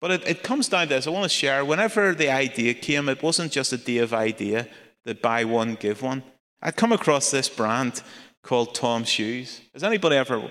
But 0.00 0.12
it, 0.12 0.28
it 0.28 0.42
comes 0.42 0.68
down 0.68 0.88
to 0.88 0.94
this. 0.94 1.06
I 1.06 1.10
want 1.10 1.24
to 1.24 1.28
share, 1.28 1.64
whenever 1.64 2.14
the 2.14 2.30
idea 2.30 2.74
came, 2.74 3.08
it 3.08 3.22
wasn't 3.22 3.52
just 3.52 3.72
a 3.72 3.76
Dave 3.76 4.14
idea 4.14 4.68
that 5.04 5.20
buy 5.20 5.44
one, 5.44 5.74
give 5.74 6.02
one. 6.02 6.22
I'd 6.62 6.76
come 6.76 6.92
across 6.92 7.30
this 7.30 7.48
brand 7.48 8.02
called 8.42 8.74
TOMS 8.74 9.08
Shoes. 9.08 9.60
Has 9.74 9.84
anybody 9.84 10.16
ever 10.16 10.50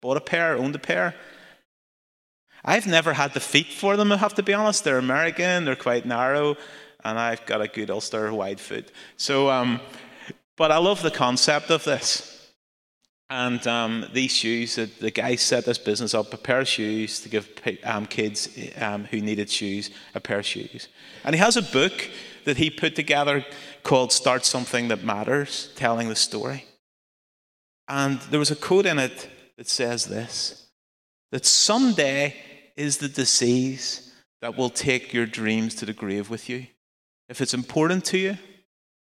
bought 0.00 0.16
a 0.16 0.20
pair, 0.20 0.56
owned 0.56 0.74
a 0.74 0.80
pair. 0.80 1.14
I've 2.68 2.86
never 2.86 3.14
had 3.14 3.32
the 3.32 3.40
feet 3.40 3.68
for 3.68 3.96
them, 3.96 4.12
I 4.12 4.18
have 4.18 4.34
to 4.34 4.42
be 4.42 4.52
honest. 4.52 4.84
They're 4.84 4.98
American, 4.98 5.64
they're 5.64 5.74
quite 5.74 6.04
narrow, 6.04 6.54
and 7.02 7.18
I've 7.18 7.46
got 7.46 7.62
a 7.62 7.66
good 7.66 7.88
Ulster 7.88 8.30
wide 8.30 8.60
foot. 8.60 8.92
So, 9.16 9.48
um, 9.48 9.80
but 10.54 10.70
I 10.70 10.76
love 10.76 11.00
the 11.00 11.10
concept 11.10 11.70
of 11.70 11.82
this. 11.84 12.52
And 13.30 13.66
um, 13.66 14.04
these 14.12 14.32
shoes, 14.32 14.74
the, 14.74 14.84
the 15.00 15.10
guy 15.10 15.36
set 15.36 15.64
this 15.64 15.78
business 15.78 16.12
up, 16.12 16.34
a 16.34 16.36
pair 16.36 16.60
of 16.60 16.68
shoes 16.68 17.20
to 17.20 17.30
give 17.30 17.48
um, 17.84 18.04
kids 18.04 18.50
um, 18.78 19.04
who 19.04 19.22
needed 19.22 19.48
shoes 19.48 19.90
a 20.14 20.20
pair 20.20 20.40
of 20.40 20.46
shoes. 20.46 20.88
And 21.24 21.34
he 21.34 21.40
has 21.40 21.56
a 21.56 21.62
book 21.62 22.10
that 22.44 22.58
he 22.58 22.68
put 22.68 22.94
together 22.94 23.46
called 23.82 24.12
Start 24.12 24.44
Something 24.44 24.88
That 24.88 25.02
Matters, 25.02 25.72
telling 25.74 26.10
the 26.10 26.16
story. 26.16 26.66
And 27.88 28.20
there 28.30 28.38
was 28.38 28.50
a 28.50 28.56
quote 28.56 28.84
in 28.84 28.98
it 28.98 29.26
that 29.56 29.70
says 29.70 30.04
this 30.04 30.66
that 31.30 31.46
someday 31.46 32.34
is 32.78 32.98
the 32.98 33.08
disease 33.08 34.12
that 34.40 34.56
will 34.56 34.70
take 34.70 35.12
your 35.12 35.26
dreams 35.26 35.74
to 35.74 35.84
the 35.84 35.92
grave 35.92 36.30
with 36.30 36.48
you. 36.48 36.68
If 37.28 37.40
it's 37.40 37.52
important 37.52 38.04
to 38.06 38.18
you 38.18 38.38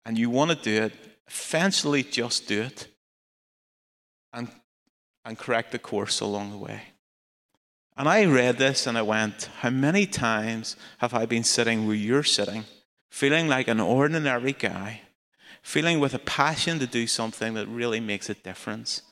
and 0.05 0.19
you 0.19 0.29
want 0.29 0.51
to 0.51 0.57
do 0.57 0.83
it, 0.83 0.93
eventually 1.29 2.03
just 2.03 2.49
do 2.49 2.63
it 2.63 2.89
and, 4.33 4.49
and 5.25 5.39
correct 5.39 5.71
the 5.71 5.79
course 5.79 6.21
along 6.21 6.51
the 6.51 6.59
way. 6.59 6.83
And 7.97 8.09
I 8.09 8.25
read 8.25 8.59
this 8.59 8.89
and 8.89 8.99
I 8.99 9.03
went, 9.03 9.49
How 9.61 9.71
many 9.71 10.05
times 10.05 10.75
have 10.99 11.15
I 11.15 11.25
been 11.27 11.45
sitting 11.45 11.87
where 11.87 11.95
you're 11.95 12.25
sitting, 12.25 12.65
feeling 13.11 13.47
like 13.47 13.69
an 13.69 13.79
ordinary 13.79 14.53
guy, 14.53 15.03
feeling 15.63 16.01
with 16.01 16.13
a 16.15 16.19
passion 16.19 16.81
to 16.81 16.87
do 16.87 17.07
something 17.07 17.55
that 17.55 17.69
really 17.69 18.01
makes 18.01 18.29
a 18.29 18.35
difference? 18.35 19.03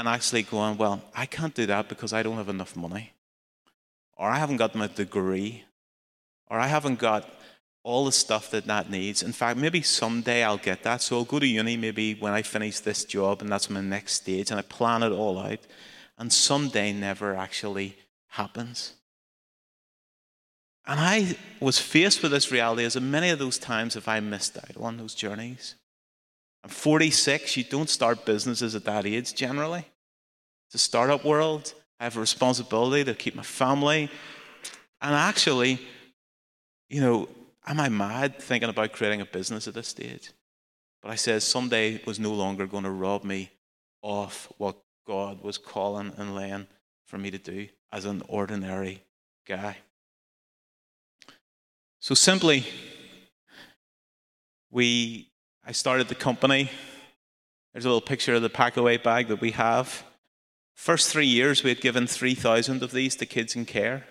And 0.00 0.08
actually 0.08 0.42
going, 0.42 0.78
well, 0.78 1.02
I 1.14 1.26
can't 1.26 1.54
do 1.54 1.66
that 1.66 1.90
because 1.90 2.14
I 2.14 2.22
don't 2.22 2.38
have 2.38 2.48
enough 2.48 2.74
money, 2.74 3.12
or 4.16 4.30
I 4.30 4.38
haven't 4.38 4.56
got 4.56 4.74
my 4.74 4.86
degree, 4.86 5.64
or 6.46 6.58
I 6.58 6.68
haven't 6.68 6.98
got 6.98 7.28
all 7.82 8.06
the 8.06 8.12
stuff 8.12 8.50
that 8.52 8.64
that 8.64 8.88
needs. 8.88 9.22
In 9.22 9.32
fact, 9.32 9.58
maybe 9.58 9.82
someday 9.82 10.42
I'll 10.42 10.56
get 10.56 10.82
that. 10.84 11.02
So 11.02 11.18
I'll 11.18 11.24
go 11.24 11.38
to 11.38 11.46
uni 11.46 11.76
maybe 11.76 12.14
when 12.14 12.32
I 12.32 12.40
finish 12.40 12.80
this 12.80 13.04
job, 13.04 13.42
and 13.42 13.52
that's 13.52 13.68
my 13.68 13.82
next 13.82 14.14
stage, 14.14 14.50
and 14.50 14.58
I 14.58 14.62
plan 14.62 15.02
it 15.02 15.12
all 15.12 15.38
out. 15.38 15.60
And 16.16 16.32
someday 16.32 16.94
never 16.94 17.36
actually 17.36 17.98
happens. 18.28 18.94
And 20.86 20.98
I 20.98 21.36
was 21.60 21.78
faced 21.78 22.22
with 22.22 22.32
this 22.32 22.50
reality 22.50 22.84
as 22.84 22.98
many 22.98 23.28
of 23.28 23.38
those 23.38 23.58
times 23.58 23.94
have 23.94 24.08
I 24.08 24.20
missed 24.20 24.56
out 24.56 24.78
on 24.78 24.96
those 24.96 25.14
journeys. 25.14 25.74
I'm 26.62 26.70
46. 26.70 27.56
You 27.56 27.64
don't 27.64 27.88
start 27.88 28.24
businesses 28.24 28.74
at 28.74 28.84
that 28.84 29.06
age 29.06 29.34
generally. 29.34 29.84
It's 30.68 30.74
a 30.74 30.78
startup 30.78 31.24
world. 31.24 31.74
I 31.98 32.04
have 32.04 32.16
a 32.16 32.20
responsibility 32.20 33.04
to 33.04 33.14
keep 33.14 33.34
my 33.34 33.42
family. 33.42 34.10
And 35.00 35.14
actually, 35.14 35.80
you 36.88 37.00
know, 37.00 37.28
am 37.66 37.80
I 37.80 37.88
mad 37.88 38.38
thinking 38.38 38.68
about 38.68 38.92
creating 38.92 39.20
a 39.20 39.24
business 39.24 39.66
at 39.68 39.74
this 39.74 39.88
stage? 39.88 40.32
But 41.02 41.10
I 41.10 41.14
said 41.14 41.42
someday 41.42 42.02
was 42.04 42.20
no 42.20 42.32
longer 42.32 42.66
going 42.66 42.84
to 42.84 42.90
rob 42.90 43.24
me 43.24 43.50
of 44.02 44.52
what 44.58 44.76
God 45.06 45.42
was 45.42 45.58
calling 45.58 46.12
and 46.16 46.34
laying 46.34 46.66
for 47.06 47.18
me 47.18 47.30
to 47.30 47.38
do 47.38 47.68
as 47.90 48.04
an 48.04 48.22
ordinary 48.28 49.02
guy. 49.46 49.78
So 52.00 52.14
simply, 52.14 52.64
we 54.70 55.29
I 55.70 55.72
started 55.72 56.08
the 56.08 56.16
company. 56.16 56.68
There's 57.72 57.84
a 57.84 57.88
little 57.88 58.00
picture 58.00 58.34
of 58.34 58.42
the 58.42 58.50
packaway 58.50 59.00
bag 59.00 59.28
that 59.28 59.40
we 59.40 59.52
have. 59.52 60.02
First 60.74 61.12
three 61.12 61.28
years, 61.28 61.62
we 61.62 61.70
had 61.70 61.80
given 61.80 62.08
3,000 62.08 62.82
of 62.82 62.90
these 62.90 63.14
to 63.14 63.24
kids 63.24 63.54
in 63.54 63.66
care. 63.66 64.06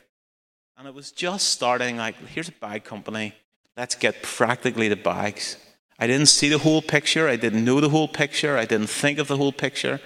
And 0.77 0.87
it 0.87 0.93
was 0.93 1.11
just 1.11 1.49
starting 1.49 1.97
like, 1.97 2.15
here's 2.27 2.47
a 2.47 2.53
bag 2.53 2.85
company. 2.85 3.33
Let's 3.75 3.95
get 3.95 4.23
practically 4.23 4.87
the 4.87 4.95
bags. 4.95 5.57
I 5.99 6.07
didn't 6.07 6.27
see 6.27 6.47
the 6.47 6.59
whole 6.59 6.81
picture. 6.81 7.27
I 7.27 7.35
didn't 7.35 7.65
know 7.65 7.81
the 7.81 7.89
whole 7.89 8.07
picture. 8.07 8.57
I 8.57 8.63
didn't 8.63 8.87
think 8.87 9.19
of 9.19 9.27
the 9.27 9.35
whole 9.35 9.51
picture. 9.51 9.99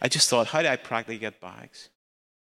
I 0.00 0.06
just 0.06 0.30
thought, 0.30 0.46
how 0.46 0.62
do 0.62 0.68
I 0.68 0.76
practically 0.76 1.18
get 1.18 1.40
bags? 1.40 1.88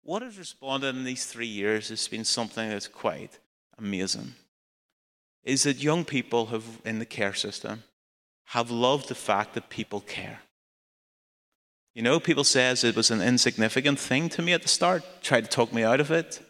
What 0.03 0.23
has 0.23 0.39
responded 0.39 0.97
in 0.97 1.05
these 1.05 1.27
three 1.27 1.47
years 1.47 1.91
has 1.91 2.09
been 2.09 2.25
something 2.25 2.71
that's 2.71 2.89
quite 2.89 3.39
amazing. 3.77 4.33
Is 5.45 5.65
that 5.65 5.83
young 5.83 6.07
people 6.07 6.47
have 6.47 6.81
in 6.87 7.01
the 7.01 7.05
care 7.05 7.35
system 7.35 7.83
have 8.51 8.71
loved 8.71 9.09
the 9.09 9.15
fact 9.15 9.55
that 9.55 9.71
people 9.71 10.01
care. 10.01 10.41
You 11.95 12.03
know, 12.03 12.19
people 12.19 12.43
says 12.43 12.83
it 12.83 12.97
was 12.97 13.11
an 13.11 13.23
insignificant 13.23 14.01
thing 14.01 14.29
to 14.31 14.43
me 14.43 14.53
at 14.53 14.63
the 14.63 14.69
start, 14.69 15.05
tried 15.23 15.45
to 15.45 15.51
talk 15.51 15.73
me 15.73 15.85
out 15.85 16.01
of 16.01 16.11
it. 16.11 16.41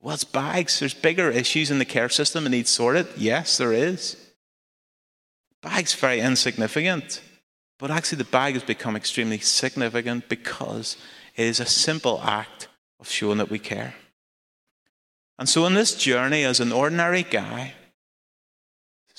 Well, 0.00 0.14
it's 0.14 0.22
bags. 0.22 0.78
There's 0.78 0.94
bigger 0.94 1.30
issues 1.30 1.68
in 1.70 1.80
the 1.80 1.84
care 1.84 2.08
system 2.08 2.44
that 2.44 2.50
need 2.50 2.68
sorted. 2.68 3.08
Yes, 3.16 3.58
there 3.58 3.72
is. 3.72 4.16
Bag's 5.62 5.94
very 5.94 6.20
insignificant. 6.20 7.20
But 7.76 7.90
actually, 7.90 8.18
the 8.18 8.30
bag 8.30 8.54
has 8.54 8.62
become 8.62 8.94
extremely 8.94 9.38
significant 9.38 10.28
because 10.28 10.96
it 11.34 11.46
is 11.46 11.58
a 11.58 11.66
simple 11.66 12.20
act 12.22 12.68
of 13.00 13.08
showing 13.08 13.38
that 13.38 13.50
we 13.50 13.58
care. 13.58 13.94
And 15.40 15.48
so, 15.48 15.66
in 15.66 15.74
this 15.74 15.96
journey, 15.96 16.44
as 16.44 16.60
an 16.60 16.70
ordinary 16.70 17.24
guy, 17.24 17.74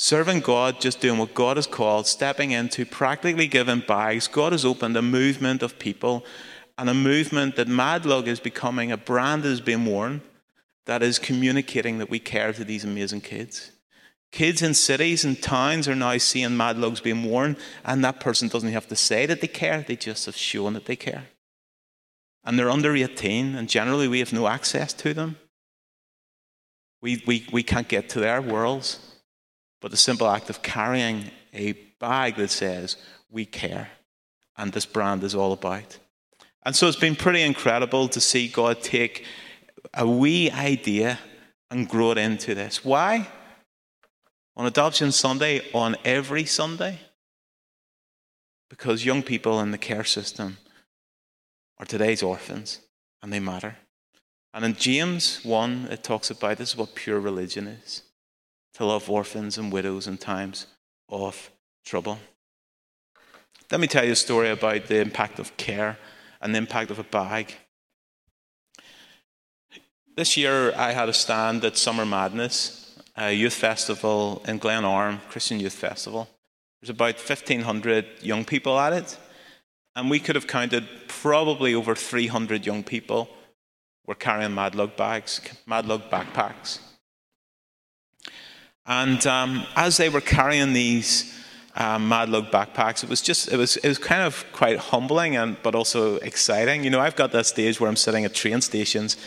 Serving 0.03 0.41
God, 0.41 0.81
just 0.81 0.99
doing 0.99 1.17
what 1.17 1.33
God 1.33 1.55
has 1.55 1.65
called, 1.65 2.07
stepping 2.07 2.51
into 2.51 2.85
practically 2.85 3.47
giving 3.47 3.79
bags, 3.79 4.27
God 4.27 4.51
has 4.51 4.65
opened 4.65 4.97
a 4.97 5.01
movement 5.01 5.63
of 5.63 5.79
people 5.79 6.25
and 6.77 6.89
a 6.89 6.93
movement 6.93 7.55
that 7.55 7.69
Madlug 7.69 8.27
is 8.27 8.41
becoming 8.41 8.91
a 8.91 8.97
brand 8.97 9.43
that 9.43 9.49
is 9.49 9.61
being 9.61 9.85
worn 9.85 10.21
that 10.87 11.01
is 11.01 11.19
communicating 11.19 11.99
that 11.99 12.09
we 12.09 12.19
care 12.19 12.51
to 12.51 12.65
these 12.65 12.83
amazing 12.83 13.21
kids. 13.21 13.71
Kids 14.33 14.61
in 14.61 14.73
cities 14.73 15.23
and 15.23 15.41
towns 15.41 15.87
are 15.87 15.95
now 15.95 16.17
seeing 16.17 16.49
Madlugs 16.49 17.01
being 17.01 17.23
worn, 17.23 17.55
and 17.85 18.03
that 18.03 18.19
person 18.19 18.49
doesn't 18.49 18.73
have 18.73 18.89
to 18.89 18.97
say 18.97 19.25
that 19.25 19.39
they 19.39 19.47
care, 19.47 19.85
they 19.87 19.95
just 19.95 20.25
have 20.25 20.35
shown 20.35 20.73
that 20.73 20.83
they 20.83 20.97
care. 20.97 21.27
And 22.43 22.59
they're 22.59 22.69
under 22.69 22.93
18, 22.93 23.55
and 23.55 23.69
generally 23.69 24.09
we 24.09 24.19
have 24.19 24.33
no 24.33 24.49
access 24.49 24.91
to 24.91 25.13
them. 25.13 25.37
We, 27.01 27.23
we, 27.25 27.47
we 27.53 27.63
can't 27.63 27.87
get 27.87 28.09
to 28.09 28.19
their 28.19 28.41
worlds 28.41 29.12
but 29.83 29.91
the 29.91 29.97
simple 29.97 30.29
act 30.29 30.49
of 30.49 30.61
carrying 30.61 31.29
a 31.53 31.73
bag 31.99 32.37
that 32.37 32.49
says, 32.49 32.95
We 33.29 33.45
care, 33.45 33.89
and 34.57 34.71
this 34.71 34.85
brand 34.85 35.25
is 35.25 35.35
all 35.35 35.51
about. 35.51 35.99
And 36.65 36.73
so 36.73 36.87
it's 36.87 36.95
been 36.95 37.17
pretty 37.17 37.41
incredible 37.41 38.07
to 38.07 38.21
see 38.21 38.47
God 38.47 38.81
take 38.81 39.25
a 39.93 40.07
wee 40.07 40.49
idea 40.49 41.19
and 41.69 41.89
grow 41.89 42.11
it 42.11 42.17
into 42.17 42.55
this. 42.55 42.85
Why? 42.85 43.27
On 44.55 44.65
Adoption 44.65 45.11
Sunday, 45.11 45.61
on 45.73 45.97
every 46.05 46.45
Sunday? 46.45 46.99
Because 48.69 49.03
young 49.03 49.21
people 49.21 49.59
in 49.59 49.71
the 49.71 49.77
care 49.77 50.05
system 50.05 50.59
are 51.77 51.85
today's 51.85 52.23
orphans, 52.23 52.79
and 53.21 53.33
they 53.33 53.41
matter. 53.41 53.75
And 54.53 54.63
in 54.63 54.75
James 54.75 55.43
1, 55.43 55.89
it 55.91 56.05
talks 56.05 56.31
about 56.31 56.57
this 56.57 56.69
is 56.69 56.77
what 56.77 56.95
pure 56.95 57.19
religion 57.19 57.67
is 57.67 58.03
to 58.73 58.85
love 58.85 59.09
orphans 59.09 59.57
and 59.57 59.71
widows 59.71 60.07
in 60.07 60.17
times 60.17 60.67
of 61.09 61.51
trouble. 61.85 62.19
Let 63.71 63.79
me 63.79 63.87
tell 63.87 64.05
you 64.05 64.11
a 64.11 64.15
story 64.15 64.49
about 64.49 64.87
the 64.87 64.99
impact 64.99 65.39
of 65.39 65.55
care 65.57 65.97
and 66.41 66.53
the 66.53 66.59
impact 66.59 66.91
of 66.91 66.99
a 66.99 67.03
bag. 67.03 67.55
This 70.15 70.37
year, 70.37 70.73
I 70.75 70.91
had 70.91 71.09
a 71.09 71.13
stand 71.13 71.65
at 71.65 71.77
Summer 71.77 72.05
Madness, 72.05 72.99
a 73.17 73.31
youth 73.31 73.53
festival 73.53 74.43
in 74.47 74.59
Glenarm, 74.59 75.21
Christian 75.29 75.59
Youth 75.59 75.73
Festival. 75.73 76.29
There's 76.81 76.89
about 76.91 77.15
1,500 77.15 78.05
young 78.21 78.45
people 78.45 78.77
at 78.79 78.93
it, 78.93 79.17
and 79.95 80.09
we 80.09 80.19
could 80.19 80.35
have 80.35 80.47
counted 80.47 80.87
probably 81.07 81.73
over 81.73 81.95
300 81.95 82.65
young 82.65 82.83
people 82.83 83.29
were 84.05 84.15
carrying 84.15 84.51
Madlug 84.51 84.95
bags, 84.97 85.39
Madlug 85.67 86.09
backpacks. 86.09 86.79
And 88.85 89.25
um, 89.25 89.65
as 89.75 89.97
they 89.97 90.09
were 90.09 90.21
carrying 90.21 90.73
these 90.73 91.33
um, 91.75 92.09
Madlug 92.09 92.51
backpacks, 92.51 93.03
it 93.03 93.09
was 93.09 93.21
just 93.21 93.51
it 93.51 93.57
was 93.57 93.77
it 93.77 93.87
was 93.87 93.97
kind 93.97 94.21
of 94.21 94.45
quite 94.51 94.77
humbling 94.77 95.37
and 95.37 95.57
but 95.63 95.73
also 95.73 96.17
exciting. 96.17 96.83
You 96.83 96.89
know, 96.89 96.99
I've 96.99 97.15
got 97.15 97.31
that 97.31 97.45
stage 97.45 97.79
where 97.79 97.89
I'm 97.89 97.95
sitting 97.95 98.25
at 98.25 98.33
train 98.33 98.61
stations, 98.61 99.17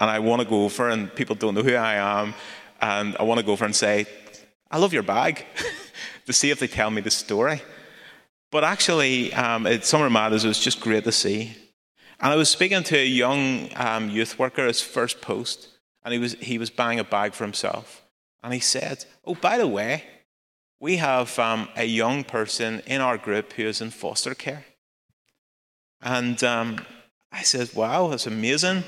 and 0.00 0.10
I 0.10 0.18
want 0.18 0.42
to 0.42 0.48
go 0.48 0.64
over, 0.64 0.88
and 0.88 1.14
people 1.14 1.36
don't 1.36 1.54
know 1.54 1.62
who 1.62 1.74
I 1.74 1.94
am, 1.94 2.34
and 2.80 3.16
I 3.18 3.22
want 3.22 3.38
to 3.38 3.46
go 3.46 3.52
over 3.52 3.64
and 3.64 3.74
say, 3.74 4.06
"I 4.70 4.78
love 4.78 4.92
your 4.92 5.04
bag," 5.04 5.46
to 6.26 6.32
see 6.32 6.50
if 6.50 6.58
they 6.58 6.66
tell 6.66 6.90
me 6.90 7.00
the 7.00 7.10
story. 7.10 7.62
But 8.50 8.64
actually, 8.64 9.32
um, 9.34 9.66
at 9.66 9.84
Summer 9.84 10.10
Madness, 10.10 10.44
it 10.44 10.48
was 10.48 10.60
just 10.60 10.80
great 10.80 11.04
to 11.04 11.12
see. 11.12 11.56
And 12.20 12.32
I 12.32 12.36
was 12.36 12.48
speaking 12.48 12.82
to 12.84 12.96
a 12.96 13.06
young 13.06 13.68
um, 13.76 14.08
youth 14.10 14.38
worker, 14.38 14.66
his 14.66 14.80
first 14.80 15.20
post, 15.20 15.68
and 16.04 16.12
he 16.12 16.18
was 16.18 16.34
he 16.34 16.58
was 16.58 16.70
buying 16.70 16.98
a 16.98 17.04
bag 17.04 17.32
for 17.34 17.44
himself. 17.44 18.03
And 18.44 18.52
he 18.52 18.60
said, 18.60 19.06
Oh, 19.24 19.34
by 19.34 19.56
the 19.56 19.66
way, 19.66 20.04
we 20.78 20.98
have 20.98 21.36
um, 21.38 21.70
a 21.76 21.86
young 21.86 22.24
person 22.24 22.82
in 22.86 23.00
our 23.00 23.16
group 23.16 23.54
who 23.54 23.66
is 23.66 23.80
in 23.80 23.90
foster 23.90 24.34
care. 24.34 24.66
And 26.02 26.44
um, 26.44 26.84
I 27.32 27.42
said, 27.42 27.70
Wow, 27.74 28.08
that's 28.08 28.26
amazing. 28.26 28.84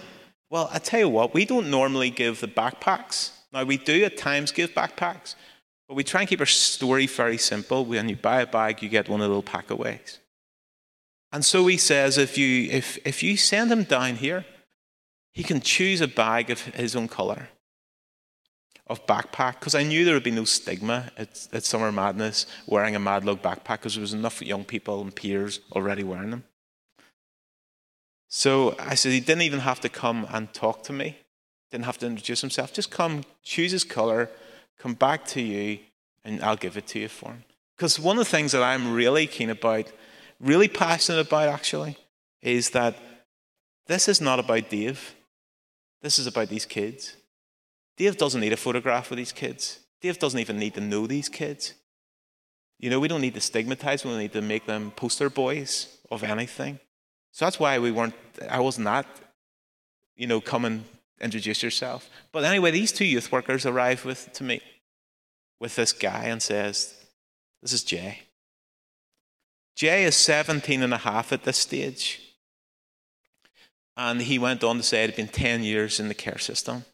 Well, 0.51 0.69
I 0.71 0.79
tell 0.79 1.01
you 1.01 1.09
what, 1.09 1.33
we 1.33 1.47
don't 1.47 1.71
normally 1.71 2.11
give 2.11 2.41
the 2.41 2.49
backpacks. 2.49 3.31
Now, 3.51 3.65
we 3.65 3.79
do 3.79 4.05
at 4.05 4.19
times 4.19 4.53
give 4.53 4.73
backpacks, 4.73 5.35
but 5.89 5.95
we 5.95 6.05
try 6.05 6.21
and 6.21 6.29
keep 6.29 6.41
our 6.41 6.47
story 6.47 7.07
very 7.07 7.39
simple. 7.39 7.87
When 7.87 8.11
you 8.11 8.17
buy 8.17 8.43
a 8.43 8.47
bag, 8.47 8.83
you 8.83 8.91
get 8.91 9.09
one 9.09 9.21
of 9.21 9.25
the 9.25 9.29
little 9.29 9.43
packaways. 9.43 10.19
And 11.33 11.45
so 11.45 11.67
he 11.67 11.79
says, 11.79 12.19
if 12.19 12.37
you, 12.37 12.71
if, 12.71 12.99
if 13.07 13.23
you 13.23 13.39
send 13.39 13.73
him 13.73 13.85
down 13.85 14.17
here, 14.17 14.45
he 15.33 15.43
can 15.43 15.61
choose 15.61 16.01
a 16.03 16.09
bag 16.09 16.51
of 16.51 16.61
his 16.61 16.95
own 16.95 17.09
colour 17.09 17.49
of 18.87 19.05
backpack 19.07 19.55
because 19.59 19.75
I 19.75 19.83
knew 19.83 20.05
there 20.05 20.15
would 20.15 20.23
be 20.23 20.31
no 20.31 20.45
stigma 20.45 21.11
at, 21.17 21.49
at 21.53 21.65
Summer 21.65 21.91
Madness 21.91 22.47
wearing 22.67 22.95
a 22.95 23.01
Madlug 23.01 23.41
backpack 23.41 23.79
because 23.79 23.95
there 23.95 24.01
was 24.01 24.15
enough 24.15 24.41
young 24.41 24.65
people 24.65 25.01
and 25.01 25.15
peers 25.15 25.61
already 25.73 26.05
wearing 26.05 26.31
them. 26.31 26.45
So 28.29 28.77
I 28.79 28.95
said 28.95 29.13
he 29.13 29.21
didn't 29.21 29.43
even 29.43 29.61
have 29.61 29.81
to 29.81 29.89
come 29.89 30.27
and 30.31 30.53
talk 30.53 30.83
to 30.85 30.93
me, 30.93 31.17
didn't 31.71 31.85
have 31.85 31.99
to 31.99 32.07
introduce 32.07 32.41
himself. 32.41 32.73
Just 32.73 32.91
come, 32.91 33.25
choose 33.43 33.73
his 33.73 33.85
colour, 33.85 34.31
come 34.79 34.95
back 34.95 35.25
to 35.29 35.41
you, 35.41 35.79
and 36.25 36.43
I'll 36.43 36.57
give 36.57 36.77
it 36.77 36.87
to 36.89 36.99
you 36.99 37.09
for 37.09 37.31
him. 37.31 37.45
Because 37.77 37.99
one 37.99 38.19
of 38.19 38.25
the 38.25 38.31
things 38.31 38.53
that 38.53 38.63
I'm 38.63 38.93
really 38.93 39.27
keen 39.27 39.51
about, 39.51 39.91
really 40.41 40.69
passionate 40.69 41.27
about 41.27 41.49
actually, 41.49 41.97
is 42.43 42.71
that 42.71 42.97
this 43.87 44.09
is 44.09 44.21
not 44.21 44.39
about 44.39 44.69
Dave. 44.69 45.15
This 46.03 46.19
is 46.19 46.27
about 46.27 46.49
these 46.49 46.67
kids. 46.67 47.17
Dave 47.97 48.17
doesn't 48.17 48.41
need 48.41 48.53
a 48.53 48.57
photograph 48.57 49.11
with 49.11 49.17
these 49.17 49.33
kids. 49.33 49.81
Dave 50.01 50.19
doesn't 50.19 50.39
even 50.39 50.59
need 50.59 50.75
to 50.75 50.81
know 50.81 51.07
these 51.07 51.29
kids. 51.29 51.75
You 52.79 52.91
know, 52.91 53.01
we 53.01 53.09
don't 53.09 53.23
need 53.23 53.35
to 53.35 53.41
stigmatize, 53.41 54.05
we 54.05 54.11
don't 54.11 54.21
need 54.21 54.33
to 54.35 54.43
make 54.43 54.67
them 54.67 54.91
poster 54.91 55.31
boys 55.31 55.99
of 56.11 56.23
anything. 56.23 56.79
So 57.33 57.47
that's 57.47 57.59
why 57.59 57.79
we 57.79 57.91
weren't, 57.91 58.15
I 58.51 58.61
wasn't 58.61 59.07
you 60.17 60.27
know, 60.27 60.41
come 60.41 60.65
and 60.65 60.85
introduce 61.21 61.63
yourself. 61.63 62.09
But 62.33 62.45
anyway, 62.45 62.71
these 62.71 62.93
two 62.93 63.05
youth 63.05 63.33
workers 63.33 63.67
arrive 63.67 64.05
with 64.05 64.33
to 64.35 64.45
me 64.45 64.61
with 65.61 65.77
this 65.77 65.93
guy 65.93 66.25
and 66.25 66.43
says, 66.43 66.95
This 67.63 67.73
is 67.73 67.85
Jay. 67.85 68.23
Jay 69.75 70.05
is 70.05 70.17
17 70.17 70.83
and 70.83 70.95
a 70.95 70.99
half 70.99 71.33
at 71.33 71.45
this 71.45 71.59
stage. 71.59 72.23
And 73.97 74.21
he 74.21 74.39
went 74.39 74.63
on 74.65 74.77
to 74.79 74.83
say 74.83 75.05
it 75.05 75.11
had 75.11 75.17
been 75.17 75.29
10 75.29 75.63
years 75.63 76.01
in 76.01 76.09
the 76.09 76.15
care 76.15 76.39
system. 76.39 76.85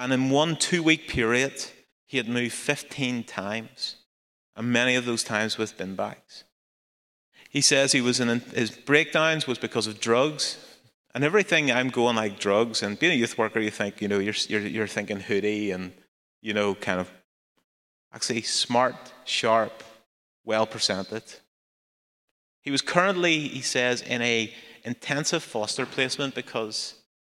And 0.00 0.14
in 0.14 0.30
one 0.30 0.56
two 0.56 0.82
week 0.82 1.08
period, 1.08 1.66
he 2.06 2.16
had 2.16 2.26
moved 2.26 2.54
15 2.54 3.22
times, 3.24 3.96
and 4.56 4.72
many 4.72 4.94
of 4.94 5.04
those 5.04 5.22
times 5.22 5.58
with 5.58 5.76
bin 5.76 5.94
bags. 5.94 6.44
He 7.50 7.60
says 7.60 7.92
he 7.92 8.00
was 8.00 8.18
in 8.18 8.40
his 8.40 8.70
breakdowns 8.70 9.46
was 9.46 9.58
because 9.58 9.86
of 9.86 10.00
drugs. 10.00 10.58
And 11.14 11.22
everything 11.22 11.70
I'm 11.70 11.88
going 11.88 12.16
like 12.16 12.38
drugs, 12.38 12.82
and 12.82 12.98
being 12.98 13.12
a 13.12 13.16
youth 13.16 13.36
worker, 13.36 13.60
you 13.60 13.70
think, 13.70 14.00
you 14.00 14.08
know, 14.08 14.20
you're, 14.20 14.34
you're, 14.48 14.60
you're 14.60 14.86
thinking 14.86 15.18
hoodie 15.18 15.72
and, 15.72 15.92
you 16.40 16.54
know, 16.54 16.76
kind 16.76 17.00
of 17.00 17.10
actually 18.14 18.42
smart, 18.42 19.12
sharp, 19.24 19.82
well 20.44 20.66
presented. 20.66 21.24
He 22.62 22.70
was 22.70 22.80
currently, 22.80 23.40
he 23.48 23.60
says, 23.60 24.02
in 24.02 24.22
a 24.22 24.54
intensive 24.84 25.42
foster 25.42 25.84
placement 25.84 26.36
because 26.36 26.94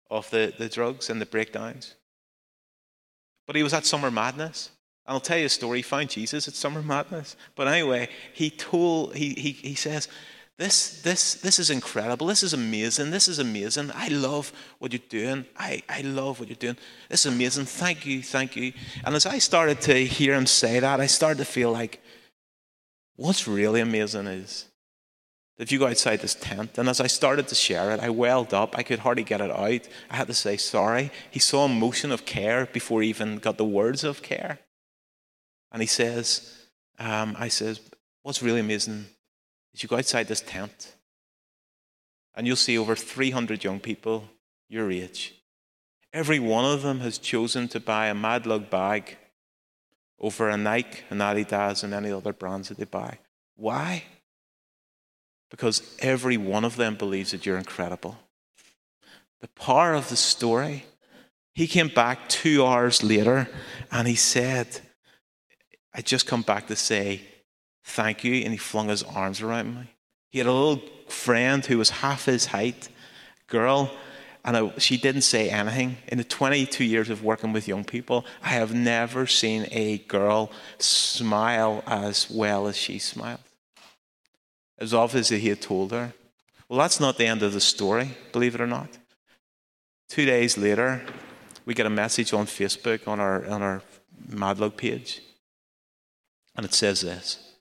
of 0.09 0.31
the, 0.31 0.55
the 0.57 0.69
drugs 0.69 1.11
and 1.11 1.21
the 1.21 1.27
breakdowns. 1.27 1.97
But 3.47 3.57
he 3.57 3.63
was 3.63 3.75
at 3.75 3.87
Summer 3.87 4.11
Madness. 4.11 4.71
And 5.07 5.15
I'll 5.15 5.21
tell 5.21 5.39
you 5.39 5.47
a 5.47 5.51
story. 5.51 5.79
He 5.79 5.83
found 5.83 6.11
Jesus 6.11 6.49
at 6.49 6.55
Summer 6.55 6.83
Madness. 6.83 7.37
But 7.57 7.69
anyway, 7.69 8.09
he 8.33 8.51
told, 8.51 9.15
he, 9.15 9.31
he, 9.35 9.53
he 9.53 9.75
says, 9.75 10.09
this, 10.57 11.03
this, 11.03 11.35
this 11.35 11.59
is 11.59 11.71
incredible. 11.71 12.29
This 12.29 12.45
is 12.45 12.55
amazing. 12.55 13.11
This 13.11 13.27
is 13.27 13.41
amazing. 13.41 13.91
I 13.93 14.09
love 14.09 14.53
what 14.79 14.93
you're 14.93 15.03
doing. 15.09 15.45
I, 15.59 15.83
I 15.89 16.03
love 16.03 16.39
what 16.39 16.49
you're 16.49 16.57
doing. 16.57 16.77
This 17.09 17.27
is 17.27 17.33
amazing. 17.33 17.65
Thank 17.65 18.07
you. 18.07 18.23
Thank 18.23 18.55
you. 18.55 18.73
And 19.05 19.17
as 19.17 19.27
I 19.27 19.39
started 19.39 19.81
to 19.83 20.05
hear 20.07 20.35
him 20.35 20.47
say 20.47 20.79
that, 20.79 21.01
I 21.01 21.07
started 21.07 21.39
to 21.39 21.45
feel 21.45 21.73
like 21.73 22.01
what's 23.17 23.49
really 23.49 23.81
amazing 23.81 24.27
is 24.29 24.67
if 25.59 25.71
you 25.71 25.79
go 25.79 25.87
outside 25.87 26.21
this 26.21 26.35
tent, 26.35 26.79
and 26.79 26.89
as 26.89 27.01
I 27.01 27.07
started 27.07 27.47
to 27.49 27.55
share 27.55 27.93
it, 27.93 28.01
I 28.01 28.11
welled 28.11 28.53
up. 28.53 28.77
I 28.77 28.83
could 28.83 29.01
hardly 29.01 29.23
get 29.23 29.41
it 29.41 29.51
out. 29.51 29.89
I 30.11 30.17
had 30.17 30.27
to 30.27 30.35
say 30.35 30.57
sorry. 30.57 31.13
He 31.31 31.39
saw 31.39 31.67
a 31.67 31.69
motion 31.69 32.11
of 32.11 32.27
care 32.27 32.67
before 32.67 33.03
he 33.03 33.09
even 33.09 33.39
got 33.39 33.57
the 33.57 33.65
words 33.65 34.03
of 34.03 34.23
care. 34.23 34.59
And 35.71 35.81
he 35.81 35.87
says, 35.87 36.67
um, 36.99 37.37
I 37.39 37.49
says, 37.49 37.81
what's 38.23 38.43
really 38.43 38.61
amazing 38.61 39.07
is 39.73 39.83
you 39.83 39.89
go 39.89 39.97
outside 39.97 40.27
this 40.27 40.41
tent 40.41 40.95
and 42.35 42.47
you'll 42.47 42.57
see 42.57 42.77
over 42.77 42.97
300 42.97 43.63
young 43.63 43.81
people 43.81 44.29
your 44.69 44.91
age. 44.91 45.35
Every 46.13 46.39
one 46.39 46.65
of 46.65 46.83
them 46.83 47.01
has 47.01 47.19
chosen 47.19 47.69
to 47.69 47.81
buy 47.81 48.07
a 48.07 48.15
Madlug 48.15 48.71
bag 48.71 49.19
over 50.19 50.49
a 50.49 50.57
Nike, 50.57 51.03
an 51.11 51.19
Adidas, 51.19 51.85
and 51.85 51.93
any 51.93 52.11
other 52.11 52.33
brands 52.33 52.69
that 52.69 52.79
they 52.79 52.85
buy. 52.85 53.19
Why? 53.57 54.05
Because 55.55 55.97
every 56.01 56.37
one 56.37 56.65
of 56.65 56.75
them 56.75 56.97
believes 56.97 57.31
that 57.31 57.47
you're 57.47 57.59
incredible. 57.59 58.19
The 59.41 59.47
power 59.47 59.95
of 59.95 60.09
the 60.09 60.17
story. 60.17 60.85
He 61.55 61.69
came 61.69 61.87
back 61.87 62.29
two 62.29 62.67
hours 62.67 63.05
later 63.05 63.49
and 63.93 64.09
he 64.09 64.17
said, 64.17 64.67
I 65.95 66.01
just 66.01 66.27
come 66.27 66.43
back 66.43 66.67
to 66.67 66.75
say 66.75 67.21
thank 67.85 68.25
you. 68.25 68.35
And 68.43 68.51
he 68.51 68.57
flung 68.57 68.89
his 68.89 69.05
arms 69.05 69.43
around 69.43 69.77
me. 69.77 69.95
He 70.29 70.39
had 70.39 70.49
a 70.49 70.53
little 70.53 70.83
friend 71.07 71.65
who 71.65 71.79
was 71.79 71.91
half 71.91 72.25
his 72.25 72.47
height, 72.47 72.89
girl, 73.47 73.93
and 74.45 74.57
I, 74.57 74.73
she 74.79 74.97
didn't 74.97 75.23
say 75.23 75.51
anything. 75.51 75.99
In 76.09 76.19
the 76.19 76.25
22 76.25 76.83
years 76.83 77.11
of 77.11 77.23
working 77.23 77.53
with 77.53 77.69
young 77.69 77.85
people, 77.85 78.25
I 78.43 78.49
have 78.49 78.75
never 78.75 79.29
seen 79.29 79.69
a 79.71 79.99
girl 79.99 80.51
smile 80.79 81.85
as 81.87 82.29
well 82.29 82.67
as 82.67 82.77
she 82.77 82.99
smiled. 82.99 83.39
It 84.79 84.85
was 84.85 84.95
obvious 84.95 85.29
that 85.29 85.39
he 85.39 85.49
had 85.49 85.63
told 85.63 85.93
her. 85.93 86.13
Well, 86.69 86.79
that's 86.79 87.01
not 87.01 87.19
the 87.19 87.27
end 87.27 87.43
of 87.43 87.53
the 87.53 87.61
story, 87.61 88.17
believe 88.33 88.55
it 88.55 88.61
or 88.61 88.67
not. 88.67 88.89
Two 90.09 90.25
days 90.25 90.59
later, 90.59 91.03
we 91.65 91.75
get 91.75 91.87
a 91.87 91.91
message 91.91 92.33
on 92.33 92.47
Facebook 92.47 93.07
on 93.07 93.21
our, 93.21 93.47
on 93.47 93.63
our 93.63 93.83
Madlug 94.29 94.77
page. 94.77 95.21
And 96.57 96.65
it 96.65 96.75
says 96.75 97.01
this 97.01 97.55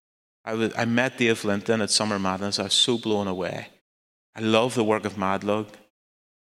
I, 0.46 0.54
was, 0.54 0.74
I 0.78 0.86
met 0.86 1.18
Dave 1.18 1.44
Linton 1.46 1.82
at 1.82 1.90
Summer 1.90 2.20
Madness. 2.20 2.60
I 2.60 2.64
was 2.64 2.74
so 2.74 2.98
blown 2.98 3.28
away. 3.28 3.68
I 4.36 4.42
love 4.42 4.76
the 4.76 4.84
work 4.84 5.06
of 5.06 5.16
Madlug. 5.16 5.68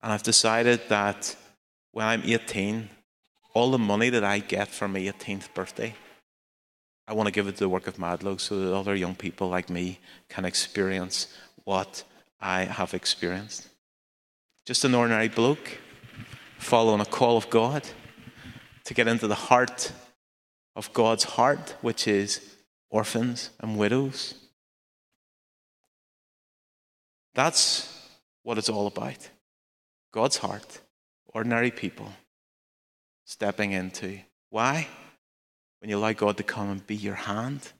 And 0.01 0.11
I've 0.11 0.23
decided 0.23 0.81
that 0.89 1.35
when 1.91 2.07
I'm 2.07 2.23
18, 2.23 2.89
all 3.53 3.71
the 3.71 3.77
money 3.77 4.09
that 4.09 4.23
I 4.23 4.39
get 4.39 4.69
for 4.69 4.87
my 4.87 4.99
18th 4.99 5.53
birthday, 5.53 5.93
I 7.07 7.13
want 7.13 7.27
to 7.27 7.31
give 7.31 7.47
it 7.47 7.53
to 7.53 7.59
the 7.59 7.69
work 7.69 7.87
of 7.87 7.97
Madlug 7.97 8.39
so 8.39 8.59
that 8.59 8.73
other 8.73 8.95
young 8.95 9.15
people 9.15 9.49
like 9.49 9.69
me 9.69 9.99
can 10.29 10.45
experience 10.45 11.27
what 11.63 12.03
I 12.39 12.63
have 12.63 12.93
experienced. 12.93 13.67
just 14.65 14.85
an 14.85 14.95
ordinary 14.95 15.27
bloke 15.27 15.79
following 16.57 17.01
a 17.01 17.05
call 17.05 17.35
of 17.35 17.49
God 17.49 17.83
to 18.85 18.93
get 18.93 19.07
into 19.07 19.27
the 19.27 19.35
heart 19.35 19.91
of 20.75 20.93
God's 20.93 21.23
heart, 21.23 21.75
which 21.81 22.07
is 22.07 22.55
orphans 22.89 23.49
and 23.59 23.77
widows. 23.77 24.35
That's 27.33 28.09
what 28.43 28.57
it's 28.57 28.69
all 28.69 28.87
about. 28.87 29.29
God's 30.11 30.37
heart, 30.37 30.81
ordinary 31.33 31.71
people 31.71 32.11
stepping 33.25 33.71
into. 33.71 34.19
Why? 34.49 34.87
When 35.81 35.89
you 35.89 35.97
allow 35.97 36.13
God 36.13 36.37
to 36.37 36.43
come 36.43 36.69
and 36.69 36.87
be 36.87 36.95
your 36.95 37.15
hand, 37.15 37.71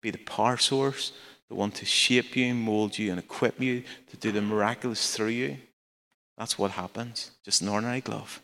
be 0.00 0.10
the 0.10 0.18
power 0.18 0.56
source, 0.56 1.12
the 1.48 1.54
one 1.54 1.70
to 1.72 1.84
shape 1.84 2.34
you, 2.34 2.54
mold 2.54 2.98
you, 2.98 3.10
and 3.10 3.18
equip 3.18 3.60
you 3.60 3.84
to 4.10 4.16
do 4.16 4.32
the 4.32 4.40
miraculous 4.40 5.14
through 5.14 5.28
you. 5.28 5.58
That's 6.38 6.58
what 6.58 6.72
happens. 6.72 7.30
Just 7.44 7.60
an 7.60 7.68
ordinary 7.68 8.00
glove, 8.00 8.40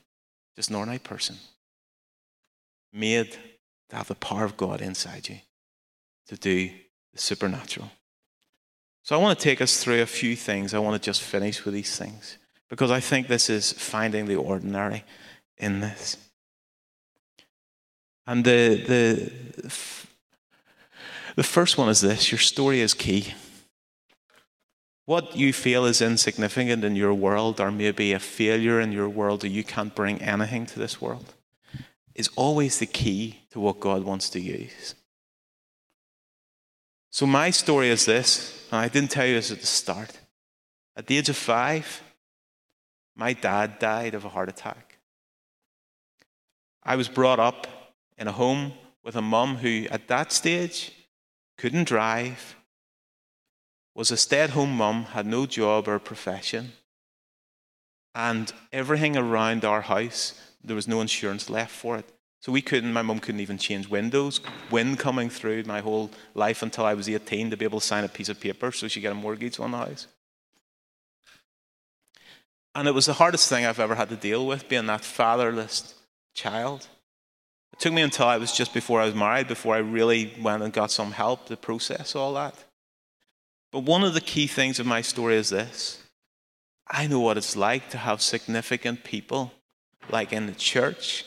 just 0.57 0.69
an 0.69 0.77
ordinary 0.77 0.99
person, 0.99 1.37
made 2.93 3.33
to 3.89 3.97
have 3.97 4.09
the 4.09 4.15
power 4.15 4.45
of 4.45 4.59
God 4.59 4.83
inside 4.83 5.29
you 5.29 5.39
to 6.27 6.37
do 6.37 6.71
the 7.15 7.19
supernatural. 7.19 7.91
So 9.03 9.19
I 9.19 9.23
want 9.23 9.39
to 9.39 9.43
take 9.43 9.63
us 9.63 9.83
through 9.83 10.03
a 10.03 10.07
few 10.07 10.37
things. 10.37 10.75
I 10.75 10.79
want 10.81 11.01
to 11.01 11.05
just 11.05 11.23
finish 11.23 11.65
with 11.65 11.73
these 11.73 11.97
things 11.97 12.37
because 12.69 12.91
I 12.91 13.01
think 13.01 13.27
this 13.27 13.49
is 13.49 13.73
finding 13.73 14.27
the 14.27 14.37
ordinary 14.37 15.05
in 15.57 15.81
this. 15.81 16.19
And 18.29 18.45
the, 18.45 18.75
the, 18.87 19.33
the 21.35 21.43
first 21.43 21.79
one 21.79 21.89
is 21.89 22.03
this 22.03 22.31
your 22.31 22.39
story 22.39 22.81
is 22.83 22.93
key. 22.93 23.33
What 25.07 25.35
you 25.35 25.55
feel 25.55 25.87
is 25.87 26.03
insignificant 26.03 26.85
in 26.85 26.95
your 26.95 27.15
world, 27.15 27.59
or 27.59 27.71
maybe 27.71 28.13
a 28.13 28.19
failure 28.19 28.83
in 28.83 28.93
your 28.93 29.09
world, 29.09 29.45
or 29.45 29.47
you 29.47 29.65
can't 29.65 29.95
bring 29.95 30.21
anything 30.21 30.67
to 30.67 30.79
this 30.79 31.01
world, 31.01 31.33
is 32.15 32.29
always 32.37 32.79
the 32.79 32.87
key 32.87 33.39
to 33.53 33.61
what 33.61 33.81
God 33.81 34.05
wants 34.05 34.29
to 34.31 34.41
use. 34.41 34.95
So, 37.11 37.25
my 37.25 37.49
story 37.49 37.89
is 37.89 38.05
this, 38.05 38.69
and 38.71 38.79
I 38.79 38.89
didn't 38.89 39.11
tell 39.11 39.25
you 39.25 39.37
this 39.37 39.51
at 39.51 39.61
the 39.61 39.67
start. 39.67 40.21
At 40.95 41.07
the 41.07 41.17
age 41.17 41.31
of 41.31 41.37
five, 41.39 42.03
my 43.17 43.33
dad 43.33 43.79
died 43.79 44.13
of 44.13 44.27
a 44.27 44.29
heart 44.29 44.51
attack. 44.51 44.99
I 46.83 46.97
was 46.97 47.09
brought 47.09 47.41
up 47.41 47.67
in 48.19 48.29
a 48.29 48.33
home 48.33 48.73
with 49.05 49.17
a 49.17 49.23
mum 49.23 49.57
who, 49.57 49.87
at 49.91 50.09
that 50.09 50.33
stage, 50.33 50.93
couldn't 51.57 51.89
drive, 51.89 52.57
was 53.95 54.11
a 54.11 54.17
stay 54.17 54.41
at 54.41 54.51
home 54.51 54.77
mum, 54.77 55.05
had 55.05 55.27
no 55.27 55.47
job 55.47 55.89
or 55.89 55.99
profession, 55.99 56.73
and 58.15 58.53
everything 58.73 59.17
around 59.17 59.65
our 59.65 59.83
house, 59.83 60.41
there 60.63 60.77
was 60.77 60.89
no 60.89 61.01
insurance 61.01 61.49
left 61.49 61.73
for 61.73 61.97
it. 61.97 62.05
So 62.41 62.53
we 62.53 62.63
couldn't, 62.63 62.93
my 62.93 63.03
mum 63.03 63.19
couldn't 63.19 63.41
even 63.41 63.59
change 63.59 63.89
windows. 63.89 64.41
Wind 64.71 64.99
coming 64.99 65.29
through 65.29 65.65
my 65.65 65.81
whole 65.81 66.11
life 66.35 66.63
until 66.63 66.85
I 66.85 66.95
was 66.95 67.09
18 67.09 67.51
to 67.51 67.57
be 67.57 67.65
able 67.65 67.81
to 67.81 67.87
sign 67.87 68.05
a 68.05 68.09
piece 68.09 68.29
of 68.29 68.41
paper 68.41 68.71
so 68.71 68.87
she 68.87 69.01
got 69.01 69.13
a 69.13 69.17
mortgage 69.17 69.59
on 69.59 69.73
the 69.73 69.79
house. 69.79 70.07
And 72.75 72.87
it 72.87 72.95
was 72.95 73.07
the 73.07 73.15
hardest 73.15 73.49
thing 73.49 73.67
I've 73.67 73.81
ever 73.81 73.97
had 73.97 74.09
to 74.11 74.17
deal 74.17 74.47
with, 74.47 74.69
being 74.69 74.87
that 74.87 75.05
fatherless 75.05 75.95
child. 76.35 76.87
It 77.79 77.83
took 77.83 77.93
me 77.93 78.03
until 78.03 78.27
I 78.27 78.39
was 78.39 78.51
just 78.51 78.75
before 78.75 79.01
I 79.01 79.05
was 79.05 79.15
married 79.15 79.47
before 79.47 79.77
I 79.77 79.79
really 79.79 80.35
went 80.41 80.65
and 80.65 80.73
got 80.73 80.91
some 80.91 81.13
help 81.13 81.47
to 81.47 81.57
process 81.57 82.17
all 82.17 82.35
that. 82.35 82.65
But 83.71 83.85
one 83.85 84.03
of 84.03 84.15
the 84.15 84.21
key 84.21 84.49
things 84.49 84.81
of 84.81 84.87
my 84.87 85.01
story 85.01 85.37
is 85.37 85.51
this 85.51 86.03
I 86.89 87.07
know 87.07 87.21
what 87.21 87.37
it's 87.37 87.55
like 87.55 87.89
to 87.91 87.99
have 87.99 88.21
significant 88.21 89.05
people, 89.05 89.53
like 90.11 90.33
in 90.33 90.47
the 90.47 90.55
church, 90.55 91.25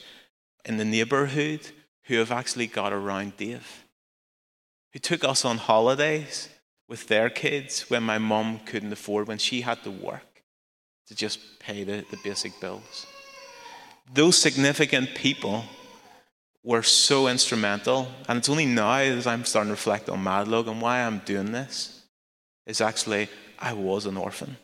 in 0.66 0.76
the 0.76 0.84
neighborhood, 0.84 1.70
who 2.08 2.16
have 2.16 2.34
actually 2.34 2.68
got 2.68 2.92
around 2.92 3.38
Dave, 3.38 3.86
who 4.92 5.00
took 5.00 5.24
us 5.24 5.46
on 5.46 5.58
holidays 5.58 6.50
with 6.90 7.08
their 7.08 7.30
kids 7.30 7.90
when 7.90 8.04
my 8.04 8.18
mum 8.18 8.60
couldn't 8.66 8.92
afford, 8.92 9.30
when 9.30 9.38
she 9.38 9.62
had 9.62 9.82
to 9.84 9.92
work 9.92 10.44
to 11.08 11.16
just 11.16 11.60
pay 11.60 11.86
the, 11.86 12.04
the 12.12 12.18
basic 12.26 12.60
bills. 12.60 13.06
Those 14.14 14.36
significant 14.36 15.16
people 15.16 15.64
were 16.64 16.84
so 16.84 17.28
instrumental. 17.28 18.08
And 18.28 18.38
it's 18.38 18.50
only 18.50 18.66
now 18.66 18.98
as 18.98 19.28
I'm 19.28 19.46
starting 19.46 19.70
to 19.70 19.74
reflect 19.74 20.10
on 20.10 20.24
Madlug 20.24 20.68
and 20.68 20.82
why 20.82 21.02
I'm 21.02 21.20
doing 21.20 21.52
this 21.52 22.04
is 22.66 22.82
actually 22.82 23.30
I 23.60 23.74
was 23.74 24.06
an 24.06 24.18
orphan. 24.18 24.58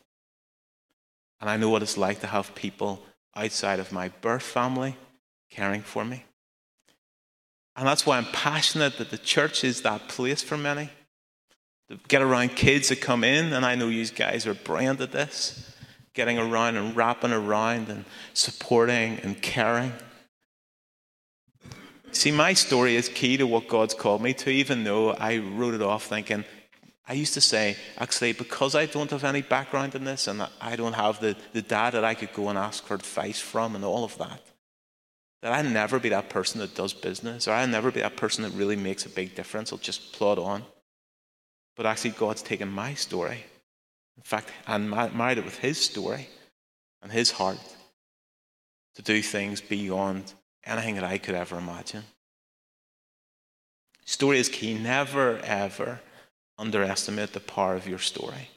And 1.39 1.49
I 1.49 1.57
know 1.57 1.69
what 1.69 1.83
it's 1.83 1.97
like 1.97 2.21
to 2.21 2.27
have 2.27 2.55
people 2.55 3.03
outside 3.36 3.79
of 3.79 3.91
my 3.91 4.10
birth 4.21 4.43
family 4.43 4.95
caring 5.51 5.81
for 5.81 6.03
me. 6.03 6.23
And 7.75 7.88
that's 7.88 8.05
why 8.05 8.17
I'm 8.17 8.25
passionate 8.25 8.97
that 8.97 9.12
the 9.12 9.19
church 9.19 9.63
is 9.63 9.83
that 9.83 10.07
place 10.07 10.41
for 10.41 10.57
many. 10.57 10.89
To 11.89 11.99
get 12.07 12.23
around 12.23 12.55
kids 12.55 12.89
that 12.89 13.01
come 13.01 13.23
in, 13.23 13.53
and 13.53 13.65
I 13.65 13.75
know 13.75 13.88
you 13.88 14.05
guys 14.07 14.47
are 14.47 14.55
brilliant 14.55 14.99
at 14.99 15.12
this, 15.12 15.75
getting 16.13 16.39
around 16.39 16.75
and 16.75 16.95
wrapping 16.95 17.31
around 17.31 17.89
and 17.89 18.03
supporting 18.33 19.19
and 19.19 19.39
caring. 19.41 19.93
See, 22.11 22.31
my 22.31 22.53
story 22.53 22.95
is 22.95 23.09
key 23.09 23.37
to 23.37 23.45
what 23.45 23.67
God's 23.67 23.93
called 23.93 24.21
me 24.21 24.33
to, 24.35 24.49
even 24.49 24.83
though 24.83 25.11
I 25.11 25.37
wrote 25.37 25.73
it 25.73 25.81
off 25.81 26.05
thinking, 26.05 26.45
I 27.07 27.13
used 27.13 27.33
to 27.35 27.41
say, 27.41 27.77
actually, 27.97 28.33
because 28.33 28.75
I 28.75 28.85
don't 28.85 29.11
have 29.11 29.23
any 29.23 29.41
background 29.41 29.95
in 29.95 30.03
this 30.03 30.27
and 30.27 30.45
I 30.59 30.75
don't 30.75 30.93
have 30.93 31.19
the, 31.21 31.37
the 31.53 31.61
dad 31.61 31.91
that 31.93 32.03
I 32.03 32.15
could 32.15 32.33
go 32.33 32.49
and 32.49 32.57
ask 32.57 32.85
for 32.85 32.95
advice 32.95 33.39
from 33.39 33.75
and 33.75 33.85
all 33.85 34.03
of 34.03 34.17
that, 34.17 34.41
that 35.41 35.53
I'll 35.53 35.71
never 35.71 35.99
be 35.99 36.09
that 36.09 36.29
person 36.29 36.59
that 36.59 36.75
does 36.75 36.93
business 36.93 37.47
or 37.47 37.51
I'll 37.51 37.67
never 37.67 37.91
be 37.91 38.01
that 38.01 38.17
person 38.17 38.43
that 38.43 38.51
really 38.51 38.75
makes 38.75 39.05
a 39.05 39.09
big 39.09 39.35
difference. 39.35 39.71
I'll 39.71 39.79
just 39.79 40.11
plod 40.11 40.37
on. 40.37 40.63
But 41.77 41.85
actually, 41.85 42.11
God's 42.11 42.41
taken 42.41 42.67
my 42.69 42.95
story, 42.95 43.45
in 44.17 44.23
fact, 44.23 44.51
and 44.65 44.89
married 44.89 45.37
it 45.37 45.45
with 45.45 45.59
His 45.59 45.77
story 45.77 46.27
and 47.03 47.11
His 47.11 47.31
heart 47.31 47.59
to 48.95 49.01
do 49.03 49.21
things 49.21 49.61
beyond 49.61 50.33
anything 50.67 50.95
that 50.95 51.03
I 51.03 51.17
could 51.17 51.36
ever 51.36 51.58
imagine. 51.58 52.03
Story 54.06 54.39
is 54.39 54.49
key. 54.49 54.73
Never, 54.73 55.38
ever 55.39 55.99
underestimate 56.58 57.34
the 57.34 57.39
power 57.39 57.75
of 57.75 57.88
your 57.88 57.99
story, 57.99 58.49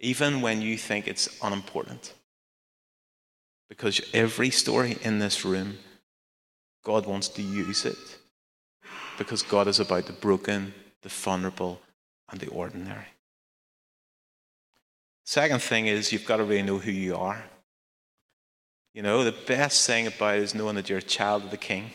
even 0.00 0.40
when 0.40 0.60
you 0.60 0.76
think 0.76 1.06
it's 1.06 1.28
unimportant. 1.42 2.14
Because 3.68 4.00
every 4.12 4.50
story 4.50 4.98
in 5.02 5.18
this 5.18 5.44
room, 5.44 5.78
God 6.84 7.06
wants 7.06 7.28
to 7.28 7.42
use 7.42 7.84
it. 7.84 8.18
Because 9.16 9.42
God 9.42 9.68
is 9.68 9.80
about 9.80 10.06
the 10.06 10.12
broken, 10.12 10.74
the 11.02 11.08
vulnerable, 11.08 11.80
and 12.30 12.40
the 12.40 12.48
ordinary. 12.48 13.06
Second 15.24 15.62
thing 15.62 15.86
is 15.86 16.12
you've 16.12 16.26
got 16.26 16.38
to 16.38 16.44
really 16.44 16.62
know 16.62 16.78
who 16.78 16.90
you 16.90 17.16
are. 17.16 17.44
You 18.94 19.00
know, 19.02 19.24
the 19.24 19.32
best 19.32 19.86
thing 19.86 20.06
about 20.06 20.36
is 20.36 20.54
knowing 20.54 20.74
that 20.74 20.90
you're 20.90 20.98
a 20.98 21.02
child 21.02 21.44
of 21.44 21.50
the 21.50 21.56
King, 21.56 21.90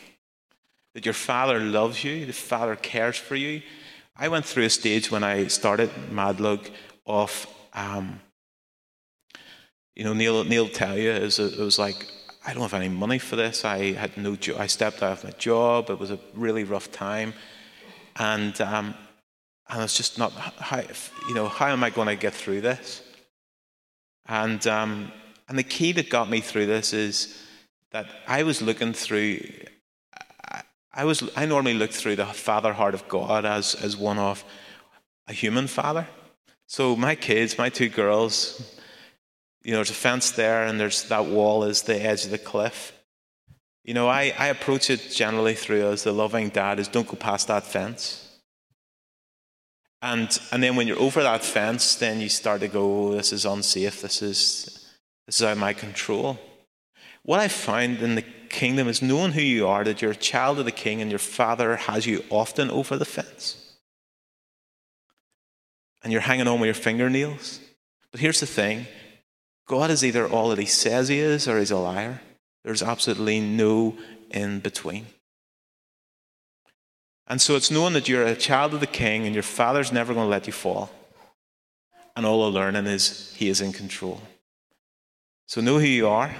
that 0.94 1.04
your 1.04 1.14
Father 1.14 1.60
loves 1.60 2.02
you, 2.02 2.26
the 2.26 2.32
Father 2.32 2.74
cares 2.74 3.16
for 3.16 3.36
you. 3.36 3.62
I 4.16 4.26
went 4.26 4.44
through 4.44 4.64
a 4.64 4.70
stage 4.70 5.08
when 5.08 5.22
I 5.22 5.46
started 5.46 5.90
Madlug 6.10 6.68
of, 7.06 7.46
um, 7.72 8.20
you 9.94 10.02
know, 10.02 10.12
Neil, 10.12 10.42
Neil 10.42 10.68
tell 10.68 10.98
you, 10.98 11.10
it 11.12 11.22
was, 11.22 11.38
it 11.38 11.58
was 11.58 11.78
like, 11.78 12.04
I 12.44 12.52
don't 12.52 12.62
have 12.62 12.74
any 12.74 12.88
money 12.88 13.20
for 13.20 13.36
this. 13.36 13.64
I 13.64 13.92
had 13.92 14.16
no 14.16 14.34
job. 14.34 14.58
I 14.58 14.66
stepped 14.66 15.00
out 15.00 15.18
of 15.18 15.24
my 15.24 15.30
job. 15.30 15.90
It 15.90 16.00
was 16.00 16.10
a 16.10 16.18
really 16.34 16.64
rough 16.64 16.90
time. 16.90 17.32
And, 18.16 18.60
um, 18.60 18.94
and 19.68 19.82
it's 19.82 19.96
just 19.96 20.18
not, 20.18 20.32
how, 20.32 20.80
you 21.28 21.34
know, 21.34 21.46
how 21.46 21.68
am 21.68 21.84
I 21.84 21.90
going 21.90 22.08
to 22.08 22.16
get 22.16 22.34
through 22.34 22.62
this? 22.62 23.02
And 24.26 24.66
um, 24.66 25.12
and 25.48 25.58
the 25.58 25.62
key 25.62 25.92
that 25.92 26.10
got 26.10 26.28
me 26.28 26.40
through 26.40 26.66
this 26.66 26.92
is 26.92 27.42
that 27.90 28.06
I 28.26 28.42
was 28.42 28.60
looking 28.60 28.92
through, 28.92 29.40
I, 30.92 31.04
was, 31.04 31.28
I 31.36 31.46
normally 31.46 31.74
look 31.74 31.90
through 31.90 32.16
the 32.16 32.26
father 32.26 32.74
heart 32.74 32.94
of 32.94 33.08
God 33.08 33.46
as, 33.46 33.74
as 33.74 33.96
one 33.96 34.18
of 34.18 34.44
a 35.26 35.32
human 35.32 35.66
father. 35.66 36.06
So 36.66 36.94
my 36.96 37.14
kids, 37.14 37.56
my 37.56 37.70
two 37.70 37.88
girls, 37.88 38.78
you 39.62 39.72
know, 39.72 39.78
there's 39.78 39.90
a 39.90 39.94
fence 39.94 40.32
there 40.32 40.64
and 40.64 40.78
there's 40.78 41.04
that 41.04 41.26
wall 41.26 41.64
is 41.64 41.82
the 41.82 42.00
edge 42.00 42.24
of 42.24 42.30
the 42.30 42.38
cliff. 42.38 42.92
You 43.84 43.94
know, 43.94 44.06
I, 44.06 44.34
I 44.38 44.48
approach 44.48 44.90
it 44.90 45.10
generally 45.10 45.54
through 45.54 45.88
as 45.88 46.04
the 46.04 46.12
loving 46.12 46.50
dad 46.50 46.78
is 46.78 46.88
don't 46.88 47.08
go 47.08 47.16
past 47.16 47.48
that 47.48 47.64
fence. 47.64 48.24
And, 50.02 50.38
and 50.52 50.62
then 50.62 50.76
when 50.76 50.86
you're 50.86 50.98
over 50.98 51.22
that 51.22 51.42
fence, 51.42 51.94
then 51.96 52.20
you 52.20 52.28
start 52.28 52.60
to 52.60 52.68
go, 52.68 53.08
oh, 53.08 53.12
this 53.12 53.32
is 53.32 53.46
unsafe, 53.46 54.02
this 54.02 54.22
is, 54.22 54.77
this 55.28 55.42
is 55.42 55.46
out 55.46 55.52
of 55.52 55.58
my 55.58 55.74
control. 55.74 56.38
What 57.22 57.38
I 57.38 57.48
find 57.48 58.00
in 58.00 58.14
the 58.14 58.24
kingdom 58.48 58.88
is 58.88 59.02
knowing 59.02 59.32
who 59.32 59.42
you 59.42 59.68
are, 59.68 59.84
that 59.84 60.00
you're 60.00 60.12
a 60.12 60.16
child 60.16 60.58
of 60.58 60.64
the 60.64 60.72
king 60.72 61.02
and 61.02 61.10
your 61.10 61.18
father 61.18 61.76
has 61.76 62.06
you 62.06 62.24
often 62.30 62.70
over 62.70 62.96
the 62.96 63.04
fence. 63.04 63.74
And 66.02 66.14
you're 66.14 66.22
hanging 66.22 66.48
on 66.48 66.60
with 66.60 66.68
your 66.68 66.72
fingernails. 66.72 67.60
But 68.10 68.20
here's 68.20 68.40
the 68.40 68.46
thing 68.46 68.86
God 69.66 69.90
is 69.90 70.02
either 70.02 70.26
all 70.26 70.48
that 70.48 70.58
he 70.58 70.64
says 70.64 71.08
he 71.08 71.18
is 71.18 71.46
or 71.46 71.58
he's 71.58 71.70
a 71.70 71.76
liar. 71.76 72.22
There's 72.64 72.82
absolutely 72.82 73.38
no 73.38 73.98
in 74.30 74.60
between. 74.60 75.08
And 77.26 77.38
so 77.38 77.54
it's 77.54 77.70
knowing 77.70 77.92
that 77.92 78.08
you're 78.08 78.24
a 78.24 78.34
child 78.34 78.72
of 78.72 78.80
the 78.80 78.86
king 78.86 79.26
and 79.26 79.34
your 79.34 79.42
father's 79.42 79.92
never 79.92 80.14
going 80.14 80.24
to 80.24 80.30
let 80.30 80.46
you 80.46 80.54
fall. 80.54 80.88
And 82.16 82.24
all 82.24 82.50
the 82.50 82.58
learning 82.58 82.86
is 82.86 83.34
he 83.36 83.50
is 83.50 83.60
in 83.60 83.74
control. 83.74 84.22
So 85.48 85.62
know 85.62 85.78
who 85.78 85.86
you 85.86 86.06
are. 86.06 86.36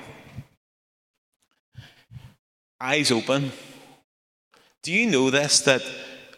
Eyes 2.78 3.10
open. 3.10 3.52
Do 4.82 4.92
you 4.92 5.10
know 5.10 5.30
this? 5.30 5.60
That 5.62 5.80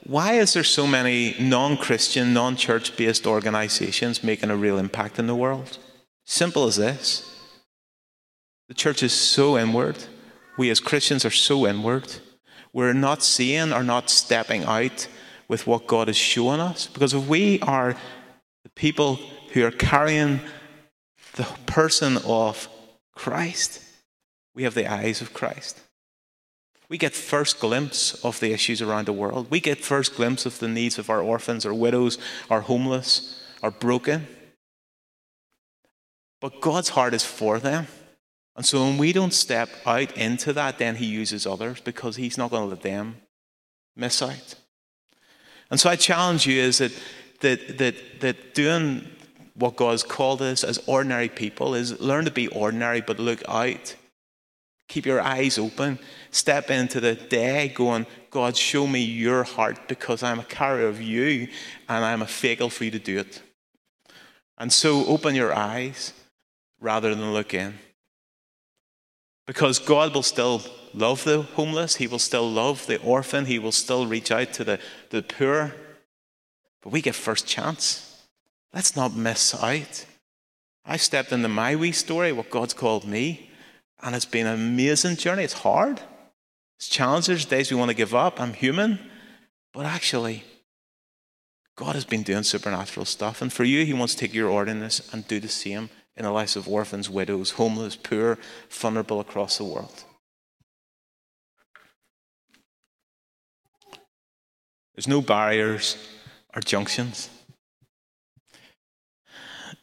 why 0.05 0.35
is 0.35 0.53
there 0.53 0.63
so 0.63 0.87
many 0.87 1.35
non-Christian, 1.41 2.33
non-church 2.33 2.97
based 2.97 3.27
organizations 3.27 4.23
making 4.23 4.51
a 4.51 4.57
real 4.57 4.79
impact 4.79 5.19
in 5.19 5.27
the 5.27 5.35
world? 5.35 5.79
Simple 6.25 6.65
as 6.65 6.77
this. 6.77 7.29
The 8.69 8.75
church 8.75 9.03
is 9.03 9.13
so 9.13 9.59
inward. 9.59 9.97
We 10.57 10.71
as 10.71 10.79
Christians 10.79 11.25
are 11.25 11.31
so 11.31 11.67
inward. 11.67 12.07
We're 12.73 12.93
not 12.93 13.25
seeing 13.25 13.73
or 13.73 13.83
not 13.83 14.09
stepping 14.09 14.63
out 14.63 15.09
with 15.49 15.67
what 15.67 15.89
God 15.89 16.09
is 16.09 16.17
showing 16.17 16.61
us. 16.61 16.87
Because 16.87 17.15
if 17.15 17.27
we 17.27 17.59
are 17.63 17.97
the 18.63 18.71
people 18.71 19.17
who 19.53 19.65
are 19.65 19.73
carrying 19.73 20.39
the 21.35 21.45
person 21.67 22.19
of 22.27 22.69
Christ, 23.15 23.85
we 24.55 24.65
have 24.65 24.75
the 24.75 24.91
eyes 24.91 25.21
of 25.21 25.33
Christ. 25.33 25.81
We 26.89 26.99
get 26.99 27.15
first 27.15 27.61
glimpse 27.61 28.15
of 28.25 28.41
the 28.41 28.53
issues 28.53 28.83
around 28.83 29.07
the 29.07 29.13
world. 29.13 29.47
We 29.49 29.61
get 29.61 29.79
first 29.79 30.17
glimpse 30.17 30.45
of 30.45 30.59
the 30.59 30.69
needs 30.69 30.99
of 30.99 31.09
our 31.09 31.21
orphans, 31.21 31.65
our 31.65 31.73
widows, 31.73 32.19
our 32.51 32.63
homeless, 32.63 33.41
our 33.63 33.71
broken. 33.71 34.27
But 36.41 36.61
God's 36.61 36.89
heart 36.91 37.15
is 37.15 37.25
for 37.25 37.61
them. 37.61 37.87
And 38.57 38.67
so 38.67 38.83
when 38.85 38.99
we 38.99 39.13
don't 39.13 39.33
step 39.33 39.71
out 39.87 40.17
into 40.17 40.53
that, 40.55 40.79
then 40.79 40.97
He 40.97 41.07
uses 41.07 41.47
others 41.47 41.81
because 41.81 42.17
He's 42.17 42.37
not 42.37 42.51
going 42.51 42.65
to 42.65 42.69
let 42.71 42.83
them 42.83 43.17
miss 43.95 44.21
out. 44.21 44.57
And 45.71 45.79
so 45.79 45.89
I 45.89 45.97
challenge 45.97 46.47
you 46.47 46.61
is 46.61 46.79
that, 46.79 46.93
that, 47.41 47.79
that, 47.79 47.95
that 48.21 48.55
doing 48.55 49.07
what 49.61 49.77
God's 49.77 50.03
called 50.03 50.43
us 50.43 50.65
as 50.65 50.81
ordinary 50.87 51.29
people 51.29 51.75
is 51.75 52.01
learn 52.01 52.25
to 52.25 52.31
be 52.31 52.49
ordinary, 52.49 53.01
but 53.01 53.19
look 53.19 53.43
out. 53.49 53.95
Keep 54.89 55.07
your 55.07 55.21
eyes 55.21 55.59
open. 55.59 56.01
Step 56.33 56.71
into 56.71 56.99
the 57.01 57.15
day 57.15 57.69
going, 57.69 58.07
God, 58.31 58.57
show 58.57 58.87
me 58.87 59.01
your 59.01 59.45
heart 59.45 59.87
because 59.87 60.23
I'm 60.23 60.41
a 60.41 60.45
carrier 60.45 60.89
of 60.89 61.01
you 61.01 61.47
and 61.89 62.05
I'm 62.05 62.23
a 62.23 62.27
vehicle 62.27 62.71
for 62.71 62.85
you 62.85 62.91
to 62.91 62.99
do 62.99 63.19
it. 63.19 63.41
And 64.59 64.73
so 64.73 65.07
open 65.07 65.35
your 65.35 65.55
eyes 65.55 66.13
rather 66.81 67.15
than 67.15 67.33
look 67.33 67.55
in. 67.55 67.75
Because 69.47 69.79
God 69.79 70.15
will 70.15 70.23
still 70.23 70.63
love 70.93 71.25
the 71.25 71.43
homeless, 71.43 71.97
He 71.97 72.07
will 72.07 72.19
still 72.19 72.51
love 72.51 72.87
the 72.87 73.01
orphan, 73.01 73.47
He 73.47 73.59
will 73.59 73.73
still 73.73 74.07
reach 74.07 74.31
out 74.31 74.53
to 74.55 74.65
the, 74.65 74.81
the 75.11 75.23
poor. 75.23 75.75
But 76.83 76.93
we 76.93 77.01
get 77.01 77.15
first 77.15 77.47
chance. 77.47 78.10
Let's 78.73 78.95
not 78.95 79.15
miss 79.15 79.55
out. 79.55 80.07
I 80.85 80.97
stepped 80.97 81.33
into 81.33 81.49
my 81.49 81.77
wee 81.77 81.93
story, 81.93 82.33
what 82.33 82.51
God's 82.51 82.75
called 82.75 83.05
me, 83.05 83.51
and 84.03 84.15
it's 84.15 84.25
been 84.25 84.47
an 84.47 84.55
amazing 84.55 85.17
journey. 85.17 85.45
It's 85.45 85.53
hard. 85.53 86.01
It's 86.79 86.89
challenges, 86.89 87.45
days 87.45 87.71
we 87.71 87.77
want 87.77 87.91
to 87.91 87.97
give 87.97 88.15
up. 88.15 88.41
I'm 88.41 88.55
human. 88.55 88.99
But 89.73 89.87
actually, 89.87 90.45
God 91.77 91.95
has 91.95 92.05
been 92.05 92.23
doing 92.23 92.43
supernatural 92.43 93.07
stuff. 93.07 93.43
And 93.43 93.53
for 93.53 93.65
you, 93.65 93.85
He 93.85 93.93
wants 93.93 94.15
to 94.15 94.21
take 94.21 94.35
your 94.35 94.49
ordinance 94.49 95.13
and 95.13 95.27
do 95.29 95.41
the 95.41 95.49
same 95.49 95.91
in 96.17 96.25
the 96.25 96.31
lives 96.31 96.57
of 96.57 96.69
orphans, 96.69 97.11
widows, 97.11 97.53
homeless, 97.53 97.97
poor, 97.97 98.39
vulnerable 98.69 99.21
across 99.21 99.59
the 99.59 99.65
world. 99.65 100.05
There's 104.95 105.09
no 105.09 105.23
barriers 105.23 105.97
or 106.55 106.61
junctions. 106.61 107.31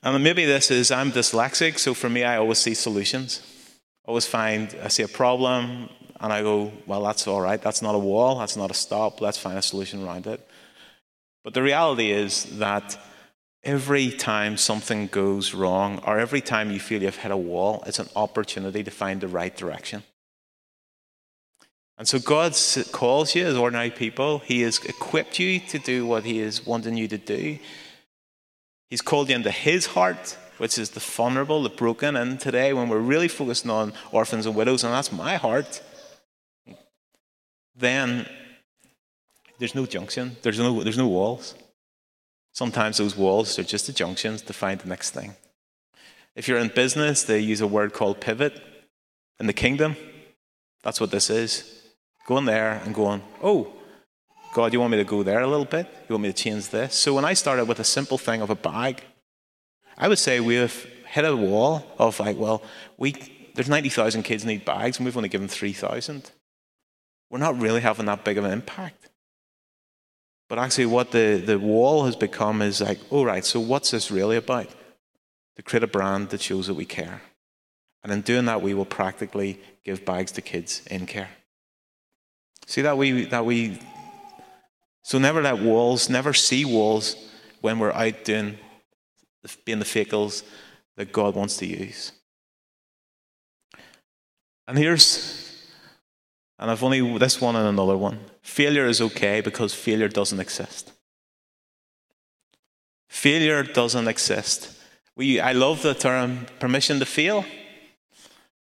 And 0.04 0.24
maybe 0.24 0.46
this 0.46 0.72
is 0.72 0.92
I'm 0.92 1.12
dyslexic, 1.12 1.80
so 1.80 1.94
for 1.94 2.10
me, 2.10 2.24
I 2.24 2.38
always 2.38 2.60
see 2.60 2.74
solutions. 2.74 3.42
I 4.06 4.10
always 4.10 4.26
find 4.26 4.76
I 4.84 4.88
see 4.88 5.04
a 5.04 5.08
problem 5.08 5.90
and 6.20 6.34
I 6.34 6.42
go, 6.42 6.72
well, 6.86 7.04
that's 7.04 7.28
all 7.28 7.42
right. 7.42 7.62
That's 7.62 7.82
not 7.82 7.96
a 7.96 8.00
wall. 8.00 8.40
That's 8.40 8.56
not 8.56 8.72
a 8.72 8.74
stop. 8.74 9.22
Let's 9.22 9.38
find 9.38 9.58
a 9.58 9.62
solution 9.62 10.04
around 10.04 10.28
it. 10.28 10.48
But 11.44 11.54
the 11.54 11.62
reality 11.62 12.12
is 12.12 12.58
that 12.58 12.98
every 13.64 14.10
time 14.12 14.58
something 14.58 15.08
goes 15.08 15.54
wrong 15.54 16.00
or 16.06 16.20
every 16.20 16.42
time 16.42 16.72
you 16.72 16.80
feel 16.80 17.04
you've 17.04 17.18
hit 17.18 17.32
a 17.32 17.38
wall, 17.38 17.84
it's 17.86 18.00
an 18.00 18.10
opportunity 18.16 18.84
to 18.84 18.92
find 18.92 19.22
the 19.22 19.28
right 19.28 19.56
direction. 19.56 20.04
And 21.98 22.08
so 22.08 22.20
God 22.20 22.56
calls 22.92 23.36
you 23.36 23.46
as 23.46 23.56
ordinary 23.56 23.90
people. 23.90 24.40
He 24.40 24.62
has 24.62 24.78
equipped 24.80 25.40
you 25.40 25.60
to 25.60 25.80
do 25.80 26.06
what 26.06 26.24
He 26.24 26.40
is 26.40 26.66
wanting 26.66 26.96
you 26.96 27.08
to 27.08 27.18
do. 27.18 27.58
He's 28.89 29.02
called 29.02 29.30
you 29.30 29.36
into 29.36 29.52
His 29.52 29.88
heart, 29.88 30.38
which 30.58 30.78
is 30.78 30.91
the 30.91 31.00
vulnerable, 31.00 31.62
the 31.63 31.69
broken. 31.69 32.15
And 32.15 32.39
today, 32.39 32.73
when 32.73 32.89
we're 32.89 33.00
really 33.00 33.28
focusing 33.28 33.69
on 33.69 33.93
orphans 34.12 34.45
and 34.45 34.56
widows, 34.56 34.84
and 34.84 34.93
that's 34.93 35.12
my 35.12 35.36
heart, 35.36 35.82
then 37.76 38.28
there's 39.60 39.76
no 39.76 39.86
junction, 39.86 40.38
there's 40.41 40.60
no, 40.60 40.82
there's 40.84 40.97
no 40.97 41.08
walls. 41.08 41.56
Sometimes 42.54 42.97
those 42.97 43.15
walls 43.15 43.60
are 43.60 43.63
just 43.63 43.86
the 43.86 43.93
junctions 43.93 44.41
to 44.41 44.54
find 44.54 44.80
the 44.80 44.89
next 44.89 45.12
thing. 45.12 45.36
If 46.36 46.47
you're 46.47 46.58
in 46.58 46.69
business, 46.69 47.23
they 47.23 47.39
use 47.39 47.62
a 47.62 47.67
word 47.67 47.93
called 47.93 48.21
pivot. 48.21 48.62
In 49.39 49.45
the 49.45 49.54
kingdom, 49.54 49.95
that's 50.84 51.00
what 51.00 51.12
this 51.12 51.30
is. 51.30 51.84
Going 52.28 52.45
there 52.45 52.82
and 52.84 52.95
going, 52.95 53.21
oh, 53.43 53.73
God, 54.58 54.74
you 54.74 54.80
want 54.80 54.89
me 54.89 54.98
to 54.98 55.04
go 55.04 55.22
there 55.22 55.41
a 55.41 55.46
little 55.46 55.65
bit? 55.65 55.86
You 56.10 56.15
want 56.15 56.24
me 56.24 56.34
to 56.34 56.43
change 56.43 56.70
this? 56.70 56.96
So 56.96 57.13
when 57.13 57.24
I 57.24 57.36
started 57.36 57.67
with 57.67 57.80
a 57.80 57.84
simple 57.84 58.17
thing 58.17 58.41
of 58.41 58.50
a 58.50 58.56
bag, 58.56 59.04
I 60.00 60.08
would 60.08 60.17
say 60.17 60.39
we 60.39 60.56
have 60.56 60.74
hit 61.06 61.26
a 61.26 61.36
wall 61.36 61.86
of 62.00 62.20
like, 62.20 62.38
well, 62.39 62.63
we, 62.98 63.13
there's 63.54 63.70
90,000 63.70 64.24
kids 64.24 64.46
need 64.46 64.65
bags 64.65 64.98
and 64.98 65.06
we've 65.06 65.15
only 65.15 65.30
given 65.30 65.48
3,000. 65.48 66.32
We're 67.30 67.38
not 67.38 67.62
really 67.62 67.82
having 67.82 68.08
that 68.08 68.24
big 68.24 68.39
of 68.39 68.46
an 68.46 68.52
impact. 68.52 69.10
But 70.50 70.58
actually, 70.58 70.88
what 70.88 71.12
the, 71.12 71.36
the 71.38 71.60
wall 71.60 72.06
has 72.06 72.15
become 72.15 72.63
is 72.63 72.82
like, 72.82 72.98
all 73.12 73.20
oh, 73.20 73.26
right, 73.26 73.46
so 73.46 73.60
what's 73.60 73.91
this 73.91 74.10
really 74.10 74.38
about? 74.38 74.70
To 75.58 75.62
create 75.62 75.84
a 75.84 75.88
brand 75.88 76.30
that 76.30 76.41
shows 76.41 76.65
that 76.65 76.74
we 76.74 76.86
care. 76.86 77.22
And 78.04 78.12
in 78.12 78.22
doing 78.22 78.46
that, 78.46 78.63
we 78.63 78.74
will 78.74 78.86
practically 78.86 79.62
give 79.84 80.04
bags 80.04 80.32
to 80.32 80.41
kids 80.41 80.82
in 80.89 81.06
care. 81.06 81.30
See 82.65 82.82
that 82.82 82.98
we, 82.98 83.26
that 83.26 83.46
we, 83.46 83.80
so 85.08 85.17
never 85.17 85.41
let 85.41 85.60
walls, 85.60 86.10
never 86.10 86.34
see 86.34 86.65
walls 86.65 87.15
when 87.62 87.80
we're 87.80 87.93
out 87.93 88.26
doing, 88.26 88.58
being 89.63 89.80
the 89.80 89.86
fakels 89.86 90.43
that 90.98 91.13
God 91.13 91.34
wants 91.34 91.56
to 91.60 91.65
use. 91.65 92.12
And 94.67 94.78
here's 94.78 95.63
and 96.60 96.70
I've 96.70 96.84
only 96.84 97.17
this 97.20 97.39
one 97.39 97.56
and 97.56 97.70
another 97.70 97.96
one. 97.96 98.20
Failure 98.41 98.86
is 98.86 99.00
okay 99.00 99.39
because 99.39 99.74
failure 99.74 100.10
doesn't 100.10 100.41
exist. 100.41 100.91
Failure 103.08 103.63
doesn't 103.63 104.10
exist. 104.10 104.78
We, 105.15 105.39
I 105.39 105.54
love 105.54 105.84
the 105.84 105.93
term 105.93 106.48
permission 106.60 107.00
to 107.00 107.06
fail. 107.06 107.46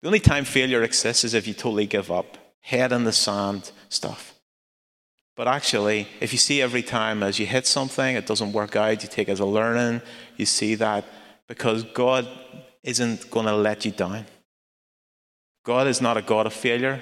The 0.02 0.08
only 0.08 0.20
time 0.20 0.46
failure 0.46 0.82
exists 0.82 1.24
is 1.24 1.36
if 1.36 1.48
you 1.48 1.54
totally 1.54 1.86
give 1.86 2.10
up, 2.10 2.36
head 2.62 2.92
in 2.92 3.04
the 3.04 3.14
sand 3.14 3.70
stuff. 3.90 4.41
But 5.36 5.48
actually, 5.48 6.08
if 6.20 6.34
you 6.34 6.38
see 6.38 6.62
every 6.62 6.84
time 6.84 7.24
as 7.24 7.40
you 7.40 7.46
hit 7.46 7.66
something, 7.66 8.16
it 8.16 8.26
doesn't 8.26 8.52
work 8.52 8.76
out, 8.76 9.02
you 9.02 9.10
take 9.10 9.30
as 9.30 9.40
a 9.40 9.46
learning, 9.46 10.02
you 10.38 10.46
see 10.46 10.76
that 10.76 11.06
because 11.48 11.84
God 11.84 12.28
isn't 12.84 13.30
going 13.32 13.46
to 13.46 13.56
let 13.56 13.86
you 13.86 13.92
down. 13.92 14.26
God 15.64 15.88
is 15.88 16.02
not 16.02 16.18
a 16.18 16.22
God 16.22 16.46
of 16.46 16.54
failure. 16.54 17.02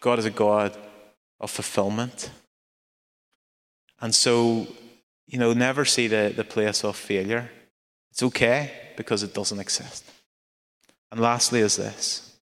God 0.00 0.18
is 0.18 0.24
a 0.24 0.30
God 0.30 0.76
of 1.40 1.50
fulfillment. 1.50 2.30
And 4.00 4.14
so, 4.14 4.66
you 5.26 5.38
know, 5.38 5.52
never 5.52 5.84
see 5.84 6.08
the, 6.08 6.32
the 6.34 6.44
place 6.44 6.84
of 6.84 6.96
failure. 6.96 7.50
It's 8.10 8.22
okay 8.22 8.72
because 8.96 9.22
it 9.22 9.32
doesn't 9.32 9.60
exist. 9.60 10.04
And 11.10 11.20
lastly, 11.20 11.60
is 11.60 11.76
this 11.76 12.36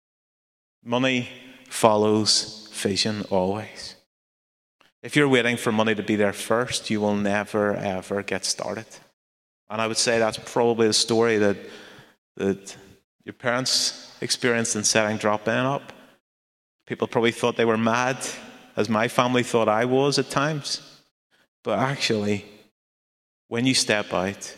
money 0.84 1.28
follows 1.70 2.70
vision 2.72 3.24
always. 3.30 3.96
If 5.02 5.16
you're 5.16 5.30
waiting 5.30 5.56
for 5.56 5.72
money 5.72 5.96
to 5.96 6.04
be 6.04 6.16
there 6.16 6.34
first, 6.34 6.90
you 6.90 7.00
will 7.00 7.16
never, 7.16 7.74
ever 7.76 8.22
get 8.22 8.44
started. 8.44 8.86
And 9.70 9.82
I 9.82 9.88
would 9.88 9.98
say 9.98 10.20
that's 10.20 10.38
probably 10.38 10.88
the 10.88 10.94
story 10.94 11.38
that, 11.38 11.58
that 12.36 12.76
your 13.24 13.34
parents 13.34 14.14
experienced 14.20 14.76
in 14.76 14.84
setting 14.84 15.18
drop 15.18 15.48
in 15.48 15.54
up. 15.54 15.94
People 16.86 17.08
probably 17.08 17.32
thought 17.32 17.56
they 17.56 17.66
were 17.66 17.78
mad, 17.78 18.18
as 18.76 18.90
my 18.90 19.08
family 19.08 19.44
thought 19.44 19.70
I 19.70 19.86
was 19.86 20.20
at 20.20 20.30
times. 20.30 20.82
But 21.64 21.80
actually, 21.80 22.46
when 23.48 23.66
you 23.66 23.74
step 23.74 24.14
out, 24.14 24.58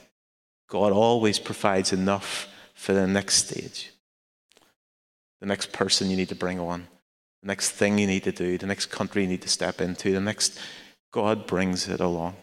God 0.68 0.92
always 0.92 1.38
provides 1.38 1.92
enough 1.92 2.48
for 2.74 2.94
the 2.94 3.06
next 3.06 3.36
stage, 3.36 3.92
the 5.40 5.46
next 5.46 5.72
person 5.72 6.10
you 6.10 6.16
need 6.18 6.30
to 6.30 6.36
bring 6.36 6.60
on, 6.60 6.88
the 7.42 7.48
next 7.48 7.72
thing 7.72 7.98
you 7.98 8.08
need 8.08 8.24
to 8.24 8.32
do, 8.32 8.58
the 8.58 8.68
next 8.68 8.88
country 8.88 9.24
you 9.24 9.28
need 9.28 9.42
to 9.42 9.50
step 9.50 9.82
into, 9.82 10.12
the 10.12 10.22
next. 10.22 10.60
God 11.12 11.46
brings 11.46 11.90
it 11.90 12.00
along 12.00 12.36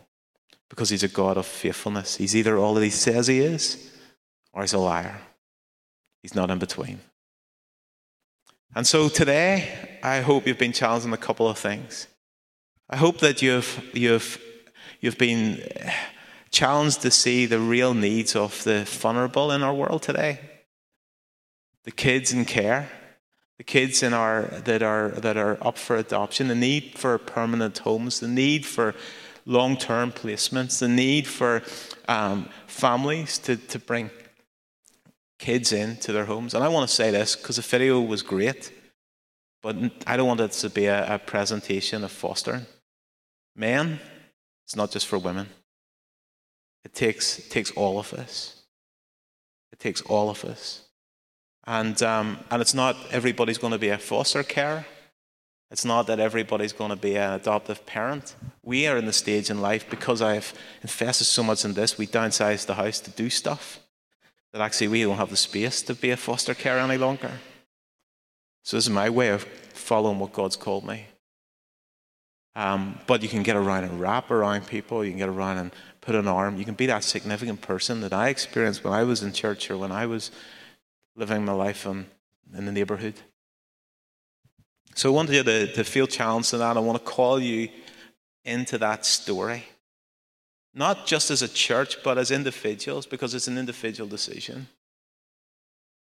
because 0.68 0.90
He's 0.90 1.02
a 1.02 1.08
God 1.08 1.38
of 1.38 1.46
faithfulness. 1.46 2.16
He's 2.16 2.36
either 2.36 2.58
all 2.58 2.74
that 2.74 2.84
He 2.84 2.90
says 2.90 3.26
He 3.26 3.40
is 3.40 3.90
or 4.52 4.62
He's 4.62 4.74
a 4.74 4.78
liar. 4.78 5.20
He's 6.22 6.34
not 6.34 6.50
in 6.50 6.58
between. 6.58 7.00
And 8.74 8.86
so 8.86 9.08
today, 9.08 9.98
I 10.02 10.20
hope 10.20 10.46
you've 10.46 10.58
been 10.58 10.72
challenged 10.72 11.06
on 11.06 11.12
a 11.14 11.16
couple 11.16 11.48
of 11.48 11.58
things. 11.58 12.06
I 12.90 12.96
hope 12.96 13.18
that 13.20 13.40
you've, 13.40 13.90
you've, 13.94 14.40
you've 15.00 15.18
been 15.18 15.62
challenged 16.50 17.02
to 17.02 17.10
see 17.10 17.46
the 17.46 17.60
real 17.60 17.94
needs 17.94 18.36
of 18.36 18.62
the 18.64 18.84
vulnerable 18.84 19.50
in 19.52 19.62
our 19.62 19.74
world 19.74 20.02
today. 20.02 20.40
The 21.84 21.90
kids 21.90 22.32
in 22.32 22.44
care, 22.44 22.90
the 23.58 23.64
kids 23.64 24.02
in 24.02 24.14
our, 24.14 24.42
that, 24.42 24.82
are, 24.82 25.10
that 25.10 25.36
are 25.36 25.58
up 25.60 25.76
for 25.76 25.96
adoption, 25.96 26.48
the 26.48 26.54
need 26.54 26.96
for 26.96 27.18
permanent 27.18 27.78
homes, 27.78 28.20
the 28.20 28.28
need 28.28 28.64
for 28.64 28.94
long 29.44 29.76
term 29.76 30.12
placements, 30.12 30.78
the 30.78 30.88
need 30.88 31.26
for 31.26 31.62
um, 32.08 32.48
families 32.66 33.36
to, 33.38 33.56
to 33.56 33.78
bring 33.78 34.10
kids 35.38 35.72
into 35.72 36.12
their 36.12 36.24
homes. 36.24 36.54
And 36.54 36.62
I 36.62 36.68
want 36.68 36.88
to 36.88 36.94
say 36.94 37.10
this 37.10 37.34
because 37.34 37.56
the 37.56 37.62
video 37.62 38.00
was 38.00 38.22
great, 38.22 38.72
but 39.62 39.76
I 40.06 40.16
don't 40.16 40.28
want 40.28 40.40
it 40.40 40.52
to 40.52 40.70
be 40.70 40.86
a, 40.86 41.14
a 41.14 41.18
presentation 41.18 42.04
of 42.04 42.12
fostering. 42.12 42.66
Men, 43.56 43.98
it's 44.64 44.76
not 44.76 44.92
just 44.92 45.06
for 45.06 45.18
women. 45.18 45.48
It 46.84 46.94
takes, 46.94 47.40
it 47.40 47.50
takes 47.50 47.72
all 47.72 47.98
of 47.98 48.14
us. 48.14 48.62
It 49.72 49.80
takes 49.80 50.00
all 50.02 50.30
of 50.30 50.44
us. 50.44 50.87
And, 51.68 52.02
um, 52.02 52.38
and 52.50 52.62
it's 52.62 52.72
not 52.72 52.96
everybody's 53.10 53.58
going 53.58 53.74
to 53.74 53.78
be 53.78 53.90
a 53.90 53.98
foster 53.98 54.42
care. 54.42 54.86
It's 55.70 55.84
not 55.84 56.06
that 56.06 56.18
everybody's 56.18 56.72
going 56.72 56.88
to 56.88 56.96
be 56.96 57.14
an 57.16 57.34
adoptive 57.34 57.84
parent. 57.84 58.34
We 58.62 58.86
are 58.86 58.96
in 58.96 59.04
the 59.04 59.12
stage 59.12 59.50
in 59.50 59.60
life 59.60 59.88
because 59.90 60.22
I've 60.22 60.54
invested 60.80 61.26
so 61.26 61.42
much 61.42 61.66
in 61.66 61.74
this, 61.74 61.98
we 61.98 62.06
downsized 62.06 62.64
the 62.64 62.74
house 62.74 63.00
to 63.00 63.10
do 63.10 63.28
stuff 63.28 63.80
that 64.54 64.62
actually 64.62 64.88
we 64.88 65.02
don't 65.02 65.18
have 65.18 65.28
the 65.28 65.36
space 65.36 65.82
to 65.82 65.94
be 65.94 66.08
a 66.10 66.16
foster 66.16 66.54
care 66.54 66.78
any 66.78 66.96
longer. 66.96 67.32
So 68.64 68.78
this 68.78 68.84
is 68.84 68.90
my 68.90 69.10
way 69.10 69.28
of 69.28 69.42
following 69.74 70.18
what 70.18 70.32
God's 70.32 70.56
called 70.56 70.86
me. 70.86 71.04
Um, 72.56 72.98
but 73.06 73.22
you 73.22 73.28
can 73.28 73.42
get 73.42 73.56
around 73.56 73.84
and 73.84 74.00
wrap 74.00 74.30
around 74.30 74.66
people. 74.66 75.04
You 75.04 75.10
can 75.10 75.18
get 75.18 75.28
around 75.28 75.58
and 75.58 75.70
put 76.00 76.14
an 76.14 76.28
arm. 76.28 76.56
You 76.56 76.64
can 76.64 76.74
be 76.74 76.86
that 76.86 77.04
significant 77.04 77.60
person 77.60 78.00
that 78.00 78.14
I 78.14 78.30
experienced 78.30 78.84
when 78.84 78.94
I 78.94 79.02
was 79.02 79.22
in 79.22 79.34
church 79.34 79.70
or 79.70 79.76
when 79.76 79.92
I 79.92 80.06
was 80.06 80.30
living 81.18 81.44
my 81.44 81.52
life 81.52 81.84
in, 81.84 82.06
in 82.56 82.64
the 82.64 82.72
neighborhood. 82.72 83.14
So 84.94 85.10
I 85.10 85.14
want 85.14 85.30
you 85.30 85.42
to, 85.42 85.72
to 85.72 85.84
feel 85.84 86.06
challenged 86.06 86.54
in 86.54 86.60
that. 86.60 86.76
I 86.76 86.80
want 86.80 86.98
to 86.98 87.04
call 87.04 87.38
you 87.40 87.68
into 88.44 88.78
that 88.78 89.04
story. 89.04 89.64
Not 90.74 91.06
just 91.06 91.30
as 91.30 91.42
a 91.42 91.48
church, 91.48 92.02
but 92.02 92.18
as 92.18 92.30
individuals, 92.30 93.04
because 93.04 93.34
it's 93.34 93.48
an 93.48 93.58
individual 93.58 94.08
decision. 94.08 94.68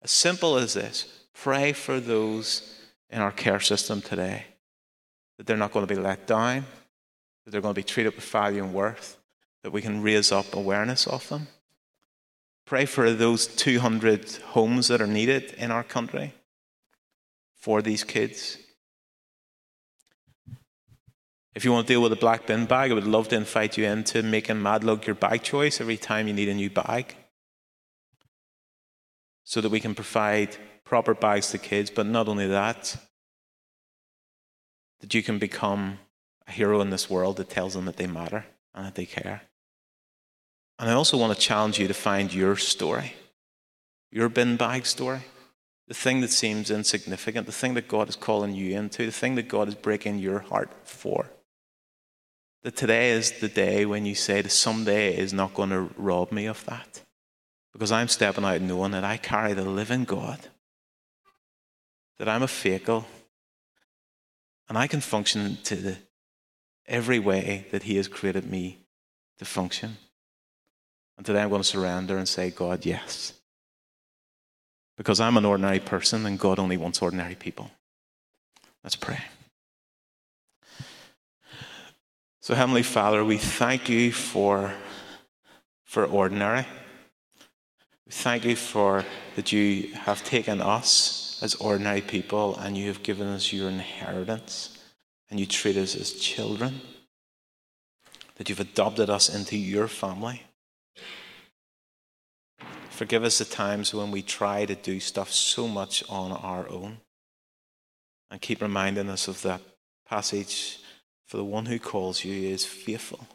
As 0.02 0.12
simple 0.12 0.58
as 0.58 0.74
this 0.74 1.06
pray 1.34 1.74
for 1.74 2.00
those 2.00 2.80
in 3.10 3.22
our 3.22 3.32
care 3.32 3.60
system 3.60 4.02
today 4.02 4.46
that 5.38 5.48
they're 5.48 5.58
not 5.58 5.72
going 5.72 5.86
to 5.86 5.96
be 5.96 6.00
let 6.00 6.28
down, 6.28 6.66
that 7.46 7.52
they're 7.52 7.62
going 7.62 7.74
to 7.74 7.80
be 7.80 7.84
treated 7.84 8.16
with 8.16 8.26
value 8.26 8.64
and 8.64 8.74
worth, 8.74 9.18
that 9.64 9.72
we 9.72 9.82
can 9.82 10.02
raise 10.02 10.32
up 10.32 10.54
awareness 10.54 11.08
of 11.08 11.28
them. 11.30 11.48
Pray 12.66 12.86
for 12.86 13.12
those 13.12 13.46
200 13.48 14.32
homes 14.52 14.88
that 14.88 15.02
are 15.02 15.08
needed 15.08 15.54
in 15.58 15.70
our 15.70 15.84
country 15.84 16.34
for 17.56 17.82
these 17.82 18.04
kids. 18.04 18.58
If 21.56 21.64
you 21.64 21.72
want 21.72 21.86
to 21.88 21.94
deal 21.94 22.02
with 22.02 22.14
a 22.14 22.18
black 22.18 22.48
bin 22.48 22.66
bag, 22.66 22.92
I 22.92 22.94
would 22.94 23.06
love 23.06 23.28
to 23.30 23.36
invite 23.36 23.78
you 23.78 23.86
into 23.86 24.24
making 24.24 24.58
Madlug 24.58 25.06
your 25.06 25.16
bag 25.16 25.44
choice 25.44 25.80
every 25.80 25.98
time 25.98 26.28
you 26.28 26.34
need 26.34 26.50
a 26.50 26.54
new 26.54 26.70
bag. 26.70 27.16
So 29.44 29.62
that 29.62 29.70
we 29.70 29.80
can 29.80 29.94
provide 29.94 30.58
proper 30.84 31.14
bags 31.14 31.52
to 31.52 31.58
kids, 31.58 31.92
but 31.92 32.06
not 32.06 32.28
only 32.28 32.48
that, 32.48 32.96
that 35.02 35.14
you 35.14 35.22
can 35.22 35.38
become 35.38 36.00
a 36.48 36.52
hero 36.52 36.82
in 36.82 36.90
this 36.90 37.10
world 37.10 37.38
that 37.38 37.50
tells 37.50 37.74
them 37.74 37.86
that 37.86 37.98
they 37.98 38.08
matter 38.08 38.46
and 38.74 38.86
that 38.86 38.96
they 38.96 39.06
care. 39.06 39.42
And 40.80 40.90
I 40.90 40.94
also 40.94 41.18
want 41.18 41.34
to 41.34 41.40
challenge 41.40 41.80
you 41.80 41.88
to 41.88 41.94
find 41.94 42.34
your 42.34 42.58
story, 42.58 43.14
your 44.12 44.30
bin 44.30 44.58
bag 44.58 44.86
story, 44.86 45.22
the 45.88 45.94
thing 45.94 46.22
that 46.22 46.32
seems 46.32 46.72
insignificant, 46.72 47.46
the 47.46 47.52
thing 47.52 47.74
that 47.76 47.88
God 47.88 48.10
is 48.10 48.16
calling 48.16 48.54
you 48.54 48.78
into, 48.78 49.06
the 49.06 49.12
thing 49.12 49.36
that 49.36 49.48
God 49.48 49.68
is 49.68 49.76
breaking 49.76 50.20
your 50.20 50.40
heart 50.40 50.72
for. 50.84 51.30
That 52.64 52.76
today 52.78 53.12
is 53.12 53.40
the 53.40 53.50
day 53.50 53.86
when 53.86 54.06
you 54.06 54.16
say 54.16 54.42
that 54.42 54.50
someday 54.50 55.16
is 55.18 55.34
not 55.34 55.54
going 55.54 55.70
to 55.70 55.90
rob 55.98 56.32
me 56.32 56.46
of 56.46 56.66
that. 56.66 57.02
Because 57.74 57.92
I'm 57.92 58.08
stepping 58.08 58.46
out 58.46 58.62
knowing 58.62 58.92
that 58.92 59.04
I 59.04 59.18
carry 59.18 59.54
the 59.54 59.66
living 59.66 60.06
God, 60.06 60.40
that 62.18 62.30
I'm 62.30 62.44
a 62.44 62.48
fakel, 62.48 63.06
and 64.70 64.78
I 64.78 64.88
can 64.88 65.02
function 65.02 65.58
to 65.66 65.76
the, 65.76 65.98
every 66.88 67.20
way 67.20 67.68
that 67.72 67.84
He 67.84 67.98
has 67.98 68.08
created 68.08 68.50
me 68.50 68.86
to 69.40 69.46
function. 69.46 69.98
And 71.18 71.26
today 71.26 71.42
I'm 71.42 71.50
going 71.50 71.62
to 71.62 71.68
surrender 71.68 72.18
and 72.18 72.28
say, 72.28 72.50
God, 72.50 72.86
yes. 72.86 73.34
Because 74.98 75.20
I'm 75.20 75.38
an 75.38 75.46
ordinary 75.46 75.80
person 75.80 76.26
and 76.26 76.40
God 76.40 76.60
only 76.60 76.78
wants 76.78 77.02
ordinary 77.02 77.36
people. 77.36 77.72
Let's 78.84 78.96
pray. 78.96 79.20
So, 82.42 82.56
Heavenly 82.56 82.84
Father, 82.84 83.24
we 83.24 83.38
thank 83.38 83.88
you 83.88 84.12
for, 84.12 84.74
for 85.86 86.06
ordinary. 86.06 86.66
We 88.06 88.12
thank 88.12 88.44
you 88.44 88.58
for 88.58 89.06
that 89.36 89.54
you 89.54 89.94
have 89.94 90.24
taken 90.26 90.62
us 90.62 91.40
as 91.42 91.56
ordinary 91.56 92.02
people 92.02 92.58
and 92.58 92.78
you 92.78 92.88
have 92.88 93.02
given 93.02 93.28
us 93.28 93.54
your 93.54 93.70
inheritance 93.70 94.78
and 95.30 95.40
you 95.40 95.46
treat 95.46 95.78
us 95.78 95.96
as 95.96 96.14
children. 96.14 96.82
That 98.36 98.50
you've 98.50 98.60
adopted 98.60 99.10
us 99.10 99.34
into 99.34 99.58
your 99.58 99.88
family. 99.88 100.44
Forgive 102.90 103.24
us 103.24 103.40
the 103.40 103.46
times 103.46 103.94
when 103.94 104.12
we 104.12 104.22
try 104.22 104.66
to 104.66 104.76
do 104.76 105.00
stuff 105.00 105.32
so 105.32 105.68
much 105.68 106.04
on 106.10 106.32
our 106.32 106.70
own. 106.70 106.98
And 108.30 108.42
keep 108.42 108.62
reminding 108.62 109.10
us 109.10 109.28
of 109.28 109.42
that 109.44 109.62
passage 110.08 110.80
for 111.28 111.38
the 111.38 111.44
one 111.44 111.66
who 111.66 111.80
calls 111.80 112.24
you 112.24 112.50
is 112.50 112.66
faithful, 112.66 113.28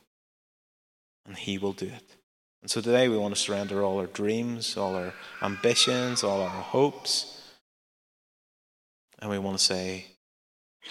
and 1.26 1.36
he 1.36 1.58
will 1.58 1.72
do 1.72 1.86
it. 1.86 2.16
And 2.62 2.70
so 2.70 2.80
today 2.80 3.08
we 3.08 3.16
want 3.16 3.34
to 3.34 3.40
surrender 3.40 3.82
all 3.82 3.98
our 3.98 4.06
dreams, 4.06 4.76
all 4.76 4.96
our 4.96 5.14
ambitions, 5.42 6.24
all 6.24 6.40
our 6.40 6.48
hopes, 6.48 7.38
and 9.18 9.30
we 9.30 9.38
want 9.38 9.58
to 9.58 9.64
say, 9.64 10.06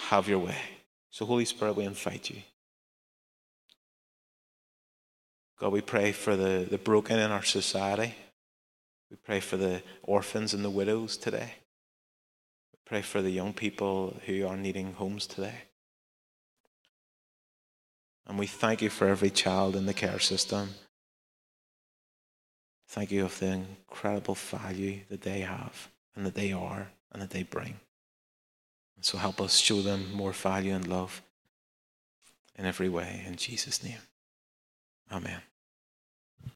Have 0.10 0.28
your 0.28 0.40
way. 0.40 0.58
So, 1.10 1.26
Holy 1.26 1.46
Spirit, 1.46 1.76
we 1.76 1.86
invite 1.86 2.30
you. 2.30 2.42
God, 5.60 5.72
we 5.72 5.82
pray 5.82 6.12
for 6.12 6.36
the, 6.36 6.68
the 6.70 6.78
broken 6.78 7.18
in 7.18 7.32
our 7.32 7.44
society. 7.44 8.14
We 9.10 9.18
pray 9.18 9.40
for 9.40 9.58
the 9.58 9.82
orphans 10.04 10.54
and 10.54 10.64
the 10.64 10.70
widows 10.70 11.18
today. 11.18 11.54
We 12.74 12.80
pray 12.86 13.02
for 13.02 13.22
the 13.22 13.32
young 13.32 13.54
people 13.54 14.18
who 14.26 14.46
are 14.46 14.58
needing 14.58 14.94
homes 14.94 15.26
today. 15.26 15.64
And 18.28 18.38
we 18.38 18.46
thank 18.46 18.82
you 18.82 18.90
for 18.90 19.08
every 19.08 19.30
child 19.30 19.76
in 19.76 19.86
the 19.86 19.94
care 19.94 20.20
system. 20.20 20.72
Thank 22.90 23.12
you 23.12 23.26
of 23.26 23.40
the 23.40 23.48
incredible 23.48 24.36
value 24.36 25.02
that 25.10 25.22
they 25.22 25.40
have 25.40 25.90
and 26.16 26.26
that 26.26 26.36
they 26.36 26.52
are 26.52 26.90
and 27.12 27.22
that 27.22 27.32
they 27.32 27.44
bring. 27.44 27.80
So 29.02 29.18
help 29.18 29.40
us 29.40 29.58
show 29.58 29.82
them 29.82 30.12
more 30.12 30.34
value 30.34 30.74
and 30.74 30.88
love 30.88 31.22
in 32.56 32.66
every 32.66 32.90
way. 32.90 33.24
In 33.26 33.36
Jesus' 33.36 33.84
name. 33.84 34.00
Amen. 35.12 35.42